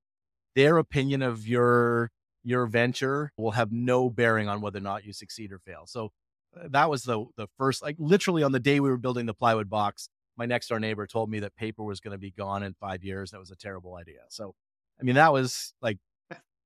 [0.57, 2.09] their opinion of your
[2.43, 5.83] your venture will have no bearing on whether or not you succeed or fail.
[5.85, 6.11] So
[6.59, 9.35] uh, that was the the first like literally on the day we were building the
[9.35, 12.63] plywood box, my next door neighbor told me that paper was going to be gone
[12.63, 13.31] in 5 years.
[13.31, 14.21] That was a terrible idea.
[14.29, 14.55] So
[14.99, 15.99] I mean that was like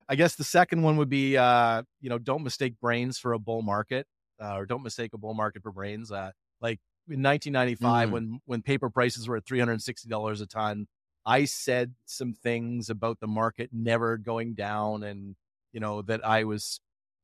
[0.08, 3.40] I guess the second one would be uh you know don't mistake brains for a
[3.40, 4.08] bull market
[4.42, 6.14] uh, or don't mistake a bull market for brains.
[6.14, 8.12] Uh like in 1995 mm.
[8.14, 10.88] when when paper prices were at $360 a ton
[11.26, 15.36] I said some things about the market never going down and,
[15.72, 16.80] you know, that I was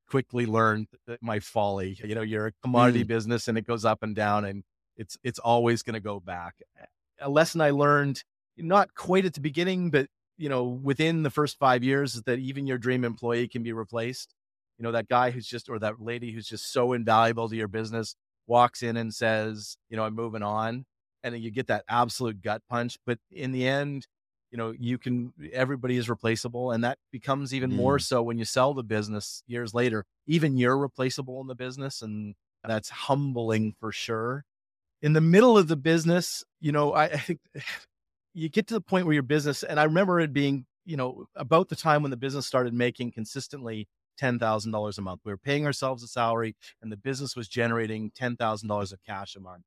[0.10, 0.88] quickly learned
[1.22, 2.00] my folly.
[2.04, 3.08] You know, you're a commodity mm.
[3.08, 4.64] business and it goes up and down and
[4.96, 6.56] it's it's always going to go back.
[7.20, 8.24] A lesson I learned
[8.58, 10.08] not quite at the beginning, but
[10.38, 13.74] you know, within the first 5 years is that even your dream employee can be
[13.74, 14.36] replaced.
[14.78, 17.68] You know, that guy who's just or that lady who's just so invaluable to your
[17.68, 20.86] business walks in and says, you know, I'm moving on
[21.24, 22.98] and you get that absolute gut punch.
[23.06, 24.08] But in the end,
[24.52, 26.72] you know, you can, everybody is replaceable.
[26.72, 27.76] And that becomes even mm.
[27.76, 30.06] more so when you sell the business years later.
[30.26, 32.02] Even you're replaceable in the business.
[32.02, 34.46] And that's humbling for sure.
[35.02, 37.40] In the middle of the business, you know, I, I think
[38.34, 41.26] you get to the point where your business, and I remember it being, you know,
[41.36, 43.88] about the time when the business started making consistently
[44.22, 45.22] $10,000 a month.
[45.24, 49.40] We were paying ourselves a salary and the business was generating $10,000 of cash a
[49.40, 49.64] month.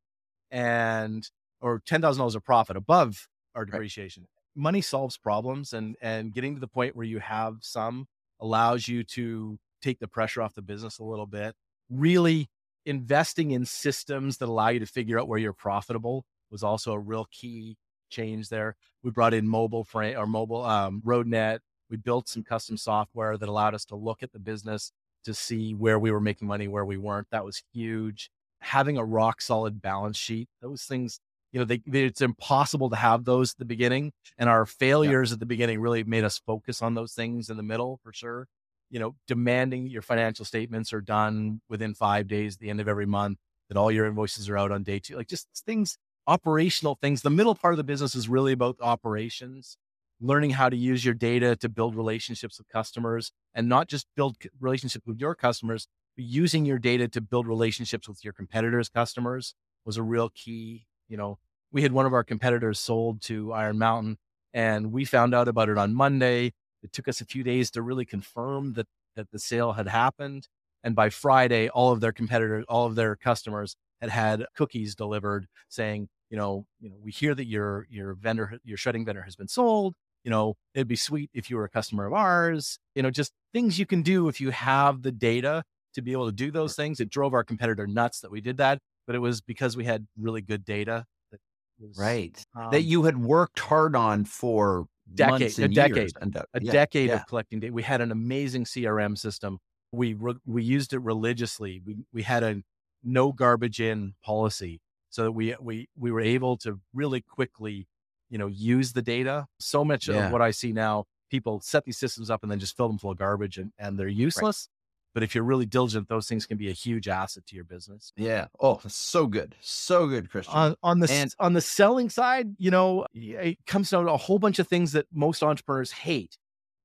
[0.50, 1.28] And
[1.60, 4.22] or ten thousand dollars of profit above our depreciation.
[4.22, 4.62] Right.
[4.62, 8.06] Money solves problems, and and getting to the point where you have some
[8.40, 11.54] allows you to take the pressure off the business a little bit.
[11.90, 12.48] Really
[12.86, 16.98] investing in systems that allow you to figure out where you're profitable was also a
[16.98, 17.76] real key
[18.08, 18.76] change there.
[19.02, 21.60] We brought in MobileFrame or mobile um, RoadNet.
[21.88, 24.92] We built some custom software that allowed us to look at the business
[25.24, 27.28] to see where we were making money, where we weren't.
[27.30, 28.30] That was huge.
[28.60, 31.20] Having a rock solid balance sheet, those things
[31.52, 34.12] you know, they, they, it's impossible to have those at the beginning.
[34.38, 35.34] And our failures yeah.
[35.34, 38.46] at the beginning really made us focus on those things in the middle for sure.
[38.90, 43.06] You know, demanding your financial statements are done within five days, the end of every
[43.06, 47.22] month, that all your invoices are out on day two, like just things, operational things.
[47.22, 49.76] The middle part of the business is really about operations,
[50.20, 54.36] learning how to use your data to build relationships with customers and not just build
[54.60, 55.86] relationships with your customers,
[56.16, 60.86] but using your data to build relationships with your competitors' customers was a real key
[61.10, 61.38] you know,
[61.72, 64.16] we had one of our competitors sold to Iron Mountain
[64.54, 66.52] and we found out about it on Monday.
[66.82, 70.48] It took us a few days to really confirm that that the sale had happened.
[70.82, 75.46] And by Friday, all of their competitors, all of their customers had had cookies delivered
[75.68, 79.36] saying, you know, you know, we hear that your your vendor your shredding vendor has
[79.36, 79.94] been sold.
[80.24, 82.78] You know, it'd be sweet if you were a customer of ours.
[82.94, 86.26] You know, just things you can do if you have the data to be able
[86.26, 87.00] to do those things.
[87.00, 90.06] It drove our competitor nuts that we did that, but it was because we had
[90.18, 91.04] really good data.
[91.30, 91.40] That
[91.80, 92.44] was, right.
[92.56, 96.72] Um, that you had worked hard on for decade, a decade, and, uh, a yeah,
[96.72, 97.16] decade yeah.
[97.16, 97.72] of collecting data.
[97.72, 99.58] We had an amazing CRM system.
[99.92, 101.82] We re- we used it religiously.
[101.84, 102.62] We we had a
[103.02, 107.88] no garbage in policy so that we we we were able to really quickly
[108.28, 110.26] you know use the data so much yeah.
[110.26, 112.98] of what i see now people set these systems up and then just fill them
[112.98, 114.68] full of garbage and, and they're useless.
[115.12, 118.12] But if you're really diligent those things can be a huge asset to your business.
[118.16, 118.46] Yeah.
[118.60, 119.54] Oh so good.
[119.60, 120.54] So good Kristjan.
[120.54, 124.16] On, on the and- on the selling side you know it comes down to a
[124.16, 126.38] whole bunch of things that most entrepreneurs hate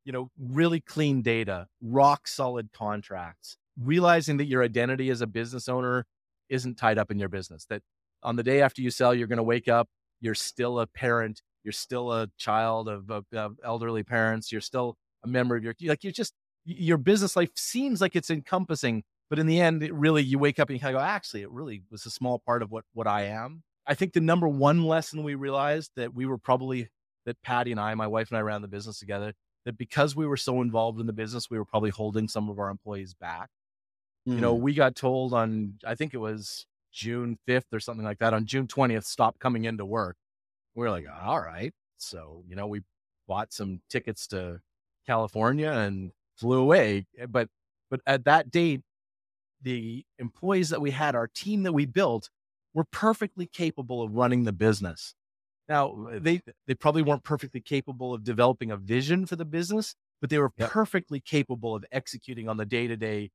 [0.04, 5.68] you know really clean data rock solid contracts realizing that your identity as a business
[5.68, 6.06] owner
[6.50, 7.82] isn't tied up in your business that
[8.24, 9.88] on the day after you sell, you're going to wake up,
[10.20, 14.98] you're still a parent, you're still a child of, of, of elderly parents, you're still
[15.24, 16.34] a member of your, like, you're just,
[16.65, 20.60] your business life seems like it's encompassing, but in the end, it really, you wake
[20.60, 22.84] up and you kind of go, actually, it really was a small part of what,
[22.93, 23.63] what I am.
[23.88, 26.89] I think the number one lesson we realized that we were probably,
[27.25, 29.34] that Patty and I, my wife and I ran the business together,
[29.65, 32.60] that because we were so involved in the business, we were probably holding some of
[32.60, 33.49] our employees back.
[34.28, 34.36] Mm.
[34.36, 34.62] You know, mm.
[34.62, 38.34] we got told on, I think it was June 5th or something like that.
[38.34, 40.17] On June 20th, stop coming into work.
[40.75, 41.73] We are like, all right.
[41.97, 42.82] So, you know, we
[43.28, 44.62] bought some tickets to
[45.06, 47.08] California and flew away.
[47.17, 47.50] Eh, but,
[47.89, 48.82] but at that date,
[49.62, 52.30] the employees that we had, our team that we built,
[52.74, 55.15] were perfectly capable of running the business.
[55.67, 60.30] Now, they, they probably weren't perfectly capable of developing a vision for the business, but
[60.30, 60.69] they were yep.
[60.69, 63.32] perfectly capable of executing on the day to day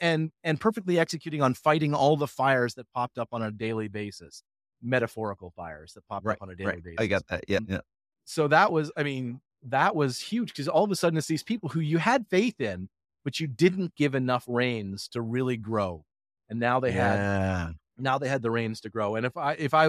[0.00, 3.88] and and perfectly executing on fighting all the fires that popped up on a daily
[3.88, 4.42] basis
[4.82, 6.84] metaphorical fires that popped right, up on a daily right.
[6.84, 7.80] basis i got that yeah yeah
[8.24, 11.42] so that was i mean that was huge because all of a sudden it's these
[11.42, 12.88] people who you had faith in
[13.24, 16.04] but you didn't give enough reins to really grow
[16.48, 17.66] and now they yeah.
[17.66, 19.86] had now they had the reins to grow and if i if i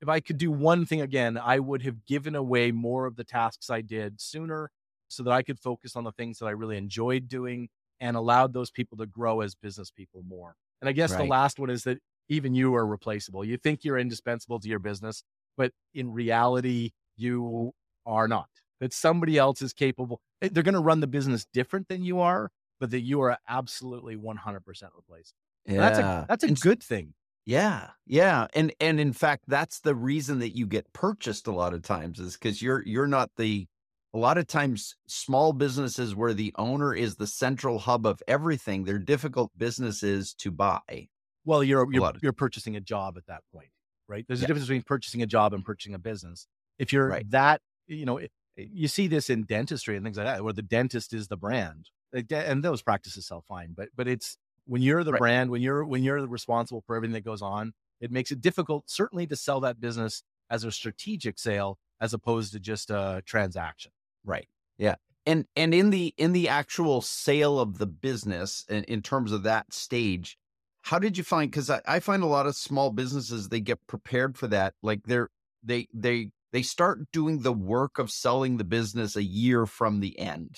[0.00, 3.24] if i could do one thing again i would have given away more of the
[3.24, 4.70] tasks i did sooner
[5.08, 7.68] so that i could focus on the things that i really enjoyed doing
[8.00, 10.54] and allowed those people to grow as business people more.
[10.80, 11.18] And I guess right.
[11.18, 13.44] the last one is that even you are replaceable.
[13.44, 15.22] You think you're indispensable to your business,
[15.56, 17.72] but in reality, you
[18.06, 18.48] are not.
[18.80, 20.20] That somebody else is capable.
[20.42, 23.38] Eh, they're going to run the business different than you are, but that you are
[23.48, 25.38] absolutely 100% replaceable.
[25.66, 25.80] Yeah.
[25.80, 27.14] That's a, that's a good thing.
[27.46, 27.90] Yeah.
[28.06, 28.46] Yeah.
[28.54, 32.18] And and in fact, that's the reason that you get purchased a lot of times
[32.18, 33.66] is because you're you're not the
[34.14, 38.84] a lot of times small businesses where the owner is the central hub of everything
[38.84, 41.08] they're difficult businesses to buy
[41.44, 43.68] well you're you're, you're purchasing a job at that point
[44.08, 46.46] right there's a difference between purchasing a job and purchasing a business
[46.78, 47.28] if you're right.
[47.30, 48.20] that you know
[48.58, 51.36] Eh, you see this in dentistry and things like that where the dentist is the
[51.36, 51.90] brand
[52.30, 54.36] and those practices sell fine but but it's
[54.66, 55.18] when you're the right.
[55.18, 58.88] brand when you're when you're responsible for everything that goes on it makes it difficult
[58.88, 63.90] certainly to sell that business as a strategic sale as opposed to just a transaction
[64.24, 64.48] Right.
[64.78, 64.96] Yeah.
[65.26, 69.42] And and in the in the actual sale of the business in, in terms of
[69.44, 70.36] that stage,
[70.82, 73.86] how did you find because I, I find a lot of small businesses they get
[73.86, 74.74] prepared for that.
[74.82, 75.30] Like they're
[75.62, 80.16] they they they start doing the work of selling the business a year from the
[80.16, 80.56] end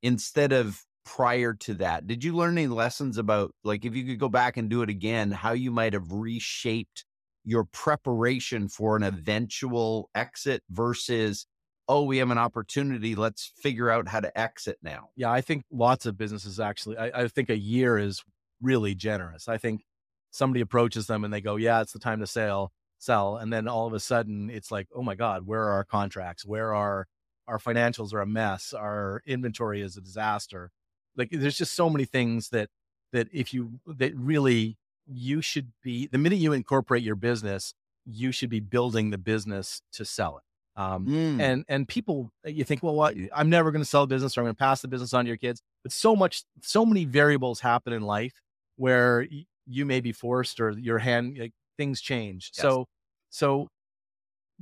[0.00, 2.06] instead of prior to that.
[2.06, 4.88] Did you learn any lessons about like if you could go back and do it
[4.88, 7.04] again, how you might have reshaped
[7.44, 11.46] your preparation for an eventual exit versus
[11.88, 13.16] oh, we have an opportunity.
[13.16, 15.08] Let's figure out how to exit now.
[15.16, 18.22] Yeah, I think lots of businesses actually, I, I, think a year is
[18.62, 19.48] really generous.
[19.48, 19.82] I think
[20.30, 23.36] somebody approaches them and they go, yeah, it's the time to sell, sell.
[23.36, 26.44] And then all of a sudden it's like, oh my God, where are our contracts?
[26.44, 27.06] Where are
[27.46, 28.72] our financials are a mess.
[28.72, 30.70] Our inventory is a disaster.
[31.16, 32.68] Like there's just so many things that,
[33.12, 34.76] that if you, that really
[35.06, 37.74] you should be, the minute you incorporate your business,
[38.06, 40.80] you should be building the business to sell it.
[40.80, 41.40] Um, mm.
[41.40, 44.36] and, and people, uh, you think, well, what, I'm never going to sell a business
[44.36, 45.62] or I'm going to pass the business on to your kids.
[45.82, 48.40] But so much, so many variables happen in life
[48.76, 49.26] where
[49.66, 52.52] you may be forced or your hand, like, things change.
[52.56, 52.62] Yes.
[52.62, 52.86] So,
[53.30, 53.68] so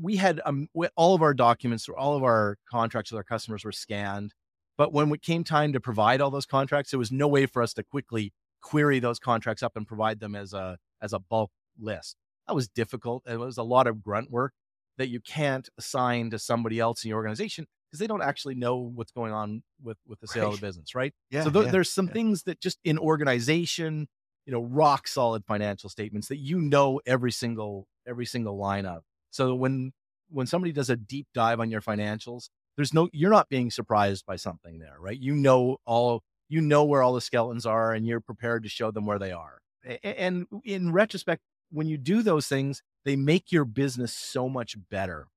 [0.00, 3.64] we had um, all of our documents or all of our contracts with our customers
[3.64, 4.32] were scanned.
[4.78, 7.62] But when it came time to provide all those contracts, there was no way for
[7.62, 8.32] us to quickly
[8.62, 12.16] query those contracts up and provide them as a as a bulk list.
[12.48, 13.24] That was difficult.
[13.26, 14.54] It was a lot of grunt work
[14.98, 18.76] that you can't assign to somebody else in your organization because they don't actually know
[18.76, 20.54] what's going on with with the sale right.
[20.54, 21.12] of the business, right?
[21.30, 21.44] Yeah.
[21.44, 22.12] So th- yeah, there's some yeah.
[22.14, 24.08] things that just in organization,
[24.46, 29.02] you know, rock solid financial statements that you know every single every single line of.
[29.30, 29.92] So when
[30.30, 34.26] when somebody does a deep dive on your financials, there's no you're not being surprised
[34.26, 35.18] by something there, right?
[35.18, 38.90] You know all you know where all the skeletons are and you're prepared to show
[38.90, 39.58] them where they are.
[40.04, 45.28] And in retrospect, when you do those things, they make your business so much better,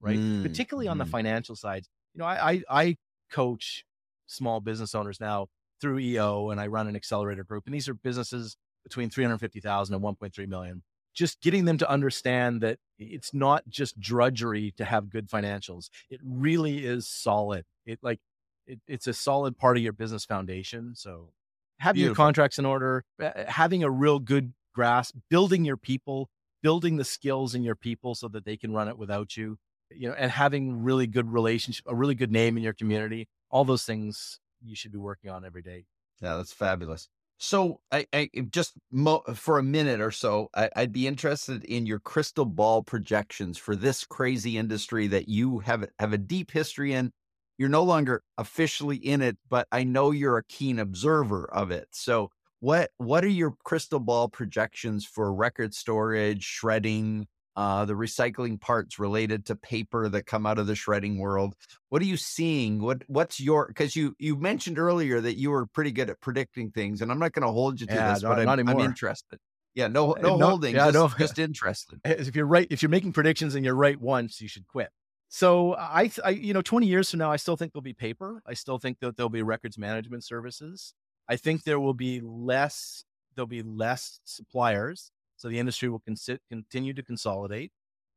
[0.00, 0.18] right?
[0.18, 1.10] Mm, Particularly on the mm.
[1.10, 1.84] financial side.
[2.14, 2.96] You know, I, I, I
[3.30, 3.84] coach
[4.26, 5.48] small business owners now
[5.80, 7.66] through EO and I run an accelerator group.
[7.66, 10.82] And these are businesses between 350,000 and 1.3 million.
[11.14, 15.88] Just getting them to understand that it's not just drudgery to have good financials.
[16.10, 17.64] It really is solid.
[17.86, 18.20] It like
[18.66, 20.94] it, it's a solid part of your business foundation.
[20.96, 21.30] So
[21.78, 22.22] having Beautiful.
[22.22, 26.30] your contracts in order, uh, uh, having a real good grasp, building your people,
[26.62, 29.56] building the skills in your people so that they can run it without you,
[29.90, 33.28] you know, and having really good relationship, a really good name in your community.
[33.50, 35.86] All those things you should be working on every day.
[36.20, 37.08] Yeah, that's fabulous.
[37.38, 41.84] So, I, I just mo- for a minute or so, I, I'd be interested in
[41.84, 46.92] your crystal ball projections for this crazy industry that you have have a deep history
[46.92, 47.12] in.
[47.58, 51.88] You're no longer officially in it, but I know you're a keen observer of it.
[51.90, 57.26] So, what what are your crystal ball projections for record storage, shredding,
[57.56, 61.54] uh, the recycling parts related to paper that come out of the shredding world.
[61.88, 62.80] What are you seeing?
[62.80, 66.70] What what's your because you you mentioned earlier that you were pretty good at predicting
[66.70, 69.38] things, and I'm not going to hold you to yeah, this, but I'm, I'm, interested.
[69.74, 71.08] Yeah, no uh, no, no holding, yeah, just, no.
[71.18, 72.00] just interested.
[72.04, 74.90] If you're right, if you're making predictions and you're right once, you should quit.
[75.28, 78.40] So I, I, you know, 20 years from now, I still think there'll be paper.
[78.46, 80.94] I still think that there'll be records management services.
[81.28, 83.04] I think there will be less.
[83.34, 85.10] There'll be less suppliers
[85.44, 87.70] so the industry will con- continue to consolidate.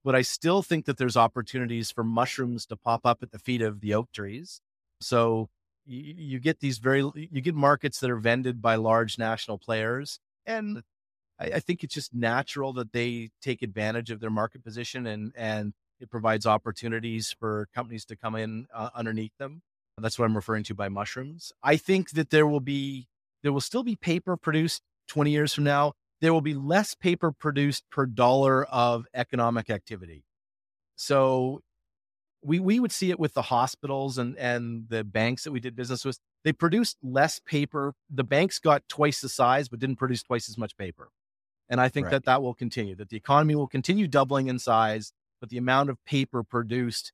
[0.06, 3.62] But I still think that there's opportunities for mushrooms to pop up at the feet
[3.62, 4.62] of the oak trees.
[5.02, 5.50] So
[5.86, 10.20] you, you get these very, you get markets that are vended by large national players.
[10.46, 10.84] And
[11.38, 15.34] I, I think it's just natural that they take advantage of their market position and,
[15.36, 19.64] and it provides opportunities for companies to come in uh, underneath them.
[19.98, 21.52] That's what I'm referring to by mushrooms.
[21.62, 23.08] I think that there will be,
[23.44, 27.32] there will still be paper produced 20 years from now there will be less paper
[27.32, 30.24] produced per dollar of economic activity.
[30.96, 31.62] So
[32.42, 35.76] we we would see it with the hospitals and and the banks that we did
[35.76, 36.20] business with.
[36.44, 37.94] They produced less paper.
[38.10, 41.10] The banks got twice the size, but didn't produce twice as much paper.
[41.70, 42.12] And I think right.
[42.12, 42.96] that that will continue.
[42.96, 47.12] That the economy will continue doubling in size, but the amount of paper produced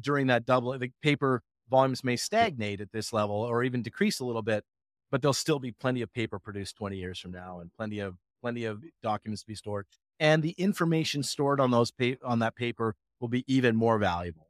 [0.00, 4.24] during that double, the paper volumes may stagnate at this level or even decrease a
[4.24, 4.64] little bit
[5.10, 8.16] but there'll still be plenty of paper produced 20 years from now and plenty of
[8.40, 9.86] plenty of documents to be stored
[10.20, 14.46] and the information stored on those pa- on that paper will be even more valuable.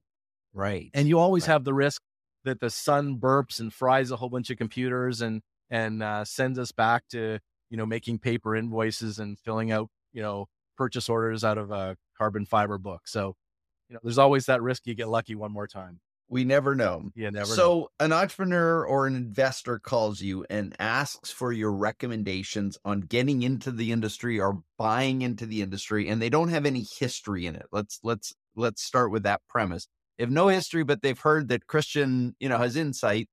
[0.53, 1.55] Right and you always right.
[1.55, 2.03] have the risk
[2.45, 6.59] that the sun burps and fries a whole bunch of computers and and uh, sends
[6.59, 7.39] us back to
[7.71, 10.47] you know making paper invoices and filling out you know
[10.77, 13.35] purchase orders out of a carbon fiber book so
[13.89, 17.11] you know there's always that risk you get lucky one more time we never know.
[17.15, 17.47] Yeah, never.
[17.47, 17.89] So, know.
[18.01, 23.71] an entrepreneur or an investor calls you and asks for your recommendations on getting into
[23.71, 27.67] the industry or buying into the industry, and they don't have any history in it.
[27.73, 29.89] Let's let's let's start with that premise.
[30.19, 33.29] Have no history, but they've heard that Kristjan, you know, has insight.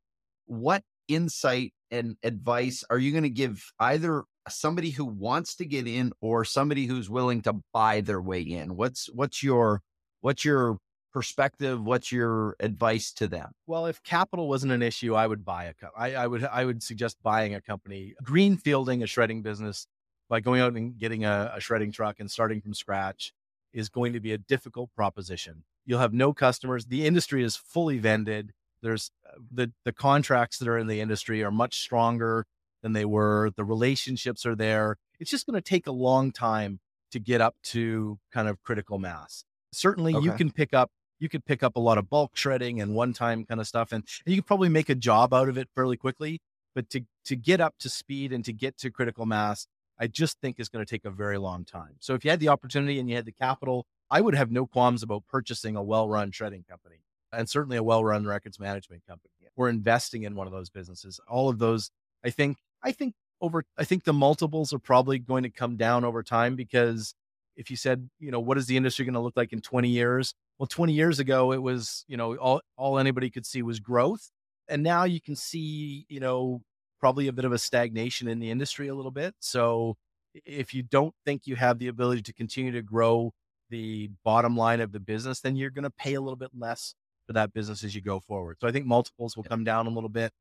[0.46, 5.88] What insight and advice are you going to give either somebody who wants to get
[5.88, 8.76] in or somebody who's willing to buy their way in?
[8.76, 9.82] What's what's your
[10.22, 10.78] what's your
[11.16, 13.54] perspective what's your advice to them?
[13.68, 16.66] Well if capital wasn't an issue i would buy a co- I, I would i
[16.66, 19.88] would suggest buying a company greenfielding a shredding business
[20.30, 23.34] by going out and getting a, a shredding truck and starting from scratch
[23.72, 25.64] is going to be a difficult proposition.
[25.86, 26.88] You'll have no customers.
[26.88, 28.52] The industry is fully vended.
[28.82, 32.46] There's uh, the the contracts that are in the industry are much stronger
[32.84, 33.52] than they were.
[33.56, 34.98] The relationships are there.
[35.18, 36.80] It's just going to take a long time
[37.12, 39.46] to get up to kind of critical mass.
[39.72, 40.26] Certainly okay.
[40.26, 43.14] you can pick up you could pick up a lot of bulk shredding and one
[43.14, 45.70] time kind of stuff and, and you could probably make a job out of it
[45.76, 46.40] fairly quickly
[46.74, 49.68] but to to get up to speed and to get to critical mass
[50.00, 51.96] i just think is going to take a very long time.
[52.00, 54.66] So if you had the opportunity and you had the capital i would have no
[54.66, 56.98] qualms about purchasing a well-run shredding company
[57.32, 61.20] and certainly a well-run records management company or investing in one of those businesses.
[61.28, 61.92] All of those
[62.24, 66.04] i think i think over i think the multiples are probably going to come down
[66.04, 67.14] over time because
[67.56, 69.90] if you said you know what is the industry going to look like in 20
[69.90, 73.80] years well, 20 years ago, it was, you know, all, all anybody could see was
[73.80, 74.32] growth.
[74.68, 76.62] And now you can see, you know,
[77.00, 79.36] probably a bit of a stagnation in the industry a little bit.
[79.40, 79.98] So
[80.34, 83.34] if you don't think you have the ability to continue to grow
[83.70, 86.96] the bottom line of the business, then you're going to pay a little bit less
[87.28, 88.58] for that business as you go forward.
[88.62, 90.32] So I think multiples will come down a little bit.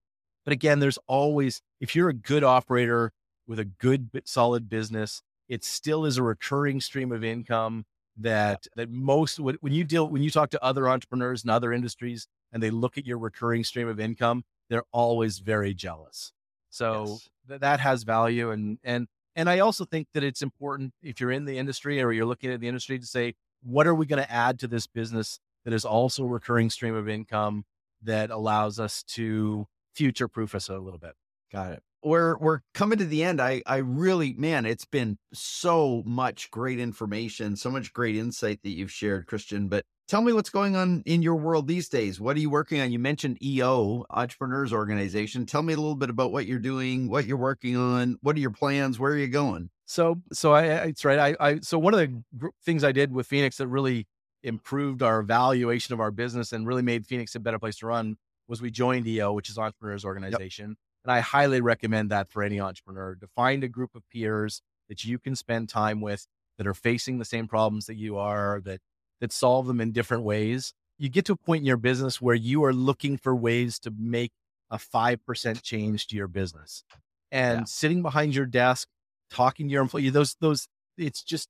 [0.44, 3.12] But again, there's always, if you're a good operator
[3.46, 5.22] with a good, solid business.
[5.48, 7.84] It still is a recurring stream of income
[8.16, 12.28] that that most when you deal when you talk to other entrepreneurs in other industries
[12.52, 16.32] and they look at your recurring stream of income, they're always very jealous.
[16.70, 17.28] So yes.
[17.48, 21.32] th- that has value, and and and I also think that it's important if you're
[21.32, 24.22] in the industry or you're looking at the industry to say, what are we going
[24.22, 27.64] to add to this business that is also a recurring stream of income
[28.02, 31.14] that allows us to future proof us a little bit.
[31.52, 31.82] Got it.
[32.04, 33.40] We're we're coming to the end.
[33.40, 38.70] I I really man, it's been so much great information, so much great insight that
[38.70, 39.68] you've shared, Kristjan.
[39.68, 42.20] But tell me what's going on in your world these days.
[42.20, 42.92] What are you working on?
[42.92, 45.46] You mentioned EO, Entrepreneurs Organization.
[45.46, 48.40] Tell me a little bit about what you're doing, what you're working on, what are
[48.40, 49.70] your plans, where are you going?
[49.86, 51.18] So so I it's right.
[51.18, 54.06] I I so one of the things I did with Phoenix that really
[54.42, 58.16] improved our valuation of our business and really made Phoenix a better place to run
[58.46, 60.70] was we joined EO, which is Entrepreneurs Organization.
[60.70, 60.76] Yep.
[61.04, 65.04] And I highly recommend that for any entrepreneur to find a group of peers that
[65.04, 66.26] you can spend time with
[66.58, 68.80] that are facing the same problems that you are, that
[69.20, 70.72] that solve them in different ways.
[70.98, 73.92] You get to a point in your business where you are looking for ways to
[73.96, 74.32] make
[74.70, 76.84] a 5% change to your business.
[77.30, 77.64] And yeah.
[77.64, 78.88] sitting behind your desk,
[79.30, 81.48] talking to your employee, those those it's just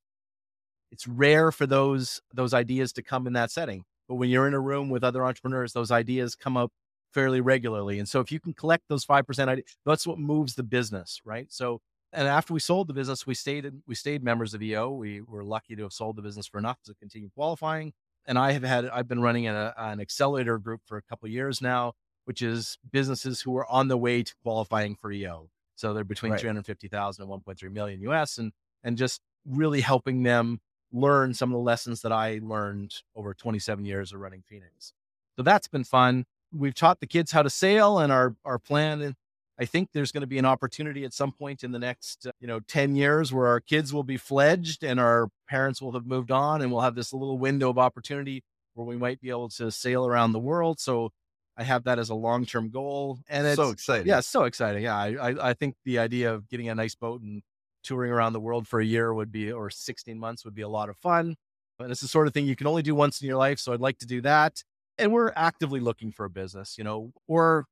[0.91, 3.83] it's rare for those those ideas to come in that setting.
[4.07, 6.71] But when you're in a room with other entrepreneurs, those ideas come up
[7.15, 7.97] fairly regularly.
[7.97, 11.47] And so if you can collect those 5% that's what moves the business, right?
[11.49, 11.79] So
[12.11, 14.91] and after we sold the business, we stayed we stayed members of EO.
[14.91, 17.93] We were lucky to have sold the business for enough to continue qualifying.
[18.25, 21.61] And I have had I've been running a, an accelerator group for a couple years
[21.61, 21.93] now,
[22.25, 25.49] which is businesses who are on the way to qualifying for EO.
[25.75, 26.41] So they're between right.
[26.41, 28.51] 350,000 and 1.3 million US and
[28.83, 30.59] and just really helping them
[30.91, 34.93] learn some of the lessons that I learned over 27 years of running Phoenix.
[35.37, 36.25] So that's been fun.
[36.55, 39.01] We've taught the kids how to sail, and our our plan.
[39.01, 39.15] and
[39.57, 42.31] I think there's going to be an opportunity at some point in the next, uh,
[42.41, 46.05] you know, 10 years where our kids will be fledged and our parents will have
[46.05, 48.43] moved on, and we'll have this little window of opportunity
[48.73, 50.79] where we might be able to sail around the world.
[50.79, 51.11] So
[51.57, 54.07] I have that as a long term goal, and it's so exciting.
[54.07, 54.83] Yeah, so exciting.
[54.83, 57.41] Yeah, I, I I think the idea of getting a nice boat and
[57.83, 60.67] touring around the world for a year would be, or 16 months would be a
[60.67, 61.35] lot of fun.
[61.79, 63.59] And it's the sort of thing you can only do once in your life.
[63.59, 64.63] So I'd like to do that.
[64.97, 67.65] And we're actively looking for a business, you know, or,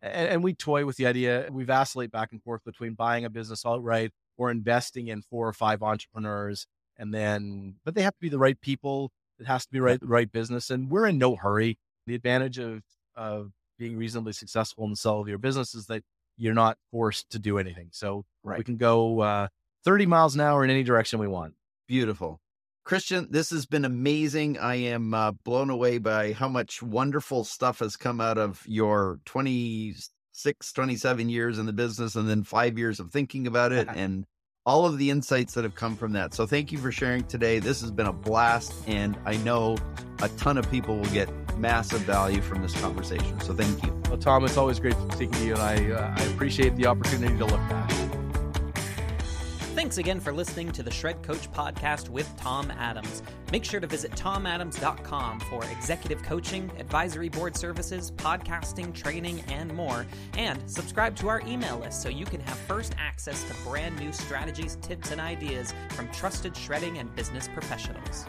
[0.00, 3.30] and, and we toy with the idea, we vacillate back and forth between buying a
[3.30, 6.66] business outright or investing in four or five entrepreneurs.
[6.96, 9.12] And then, but they have to be the right people.
[9.38, 10.70] It has to be right, right business.
[10.70, 11.78] And we're in no hurry.
[12.06, 12.82] The advantage of,
[13.14, 16.02] of being reasonably successful in the sale of your business is that
[16.36, 17.88] you're not forced to do anything.
[17.92, 18.58] So right.
[18.58, 19.48] we can go uh,
[19.84, 21.54] 30 miles an hour in any direction we want.
[21.86, 22.40] Beautiful.
[22.88, 24.56] Kristjan, this has been amazing.
[24.56, 29.20] I am uh, blown away by how much wonderful stuff has come out of your
[29.26, 34.24] 26, 27 years in the business and then five years of thinking about it and
[34.64, 36.32] all of the insights that have come from that.
[36.32, 37.58] So thank you for sharing today.
[37.58, 38.72] This has been a blast.
[38.86, 39.76] And I know
[40.22, 41.28] a ton of people will get
[41.58, 43.38] massive value from this conversation.
[43.40, 44.00] So thank you.
[44.08, 45.52] Well, Tom, it's always great speaking to you.
[45.52, 48.07] And I, uh, I appreciate the opportunity to look back.
[49.78, 53.22] Thanks again for listening to the Shred Coach podcast with Tom Adams.
[53.52, 60.04] Make sure to visit tomadams.com for executive coaching, advisory board services, podcasting, training, and more.
[60.36, 64.12] And subscribe to our email list so you can have first access to brand new
[64.12, 68.26] strategies, tips, and ideas from trusted shredding and business professionals.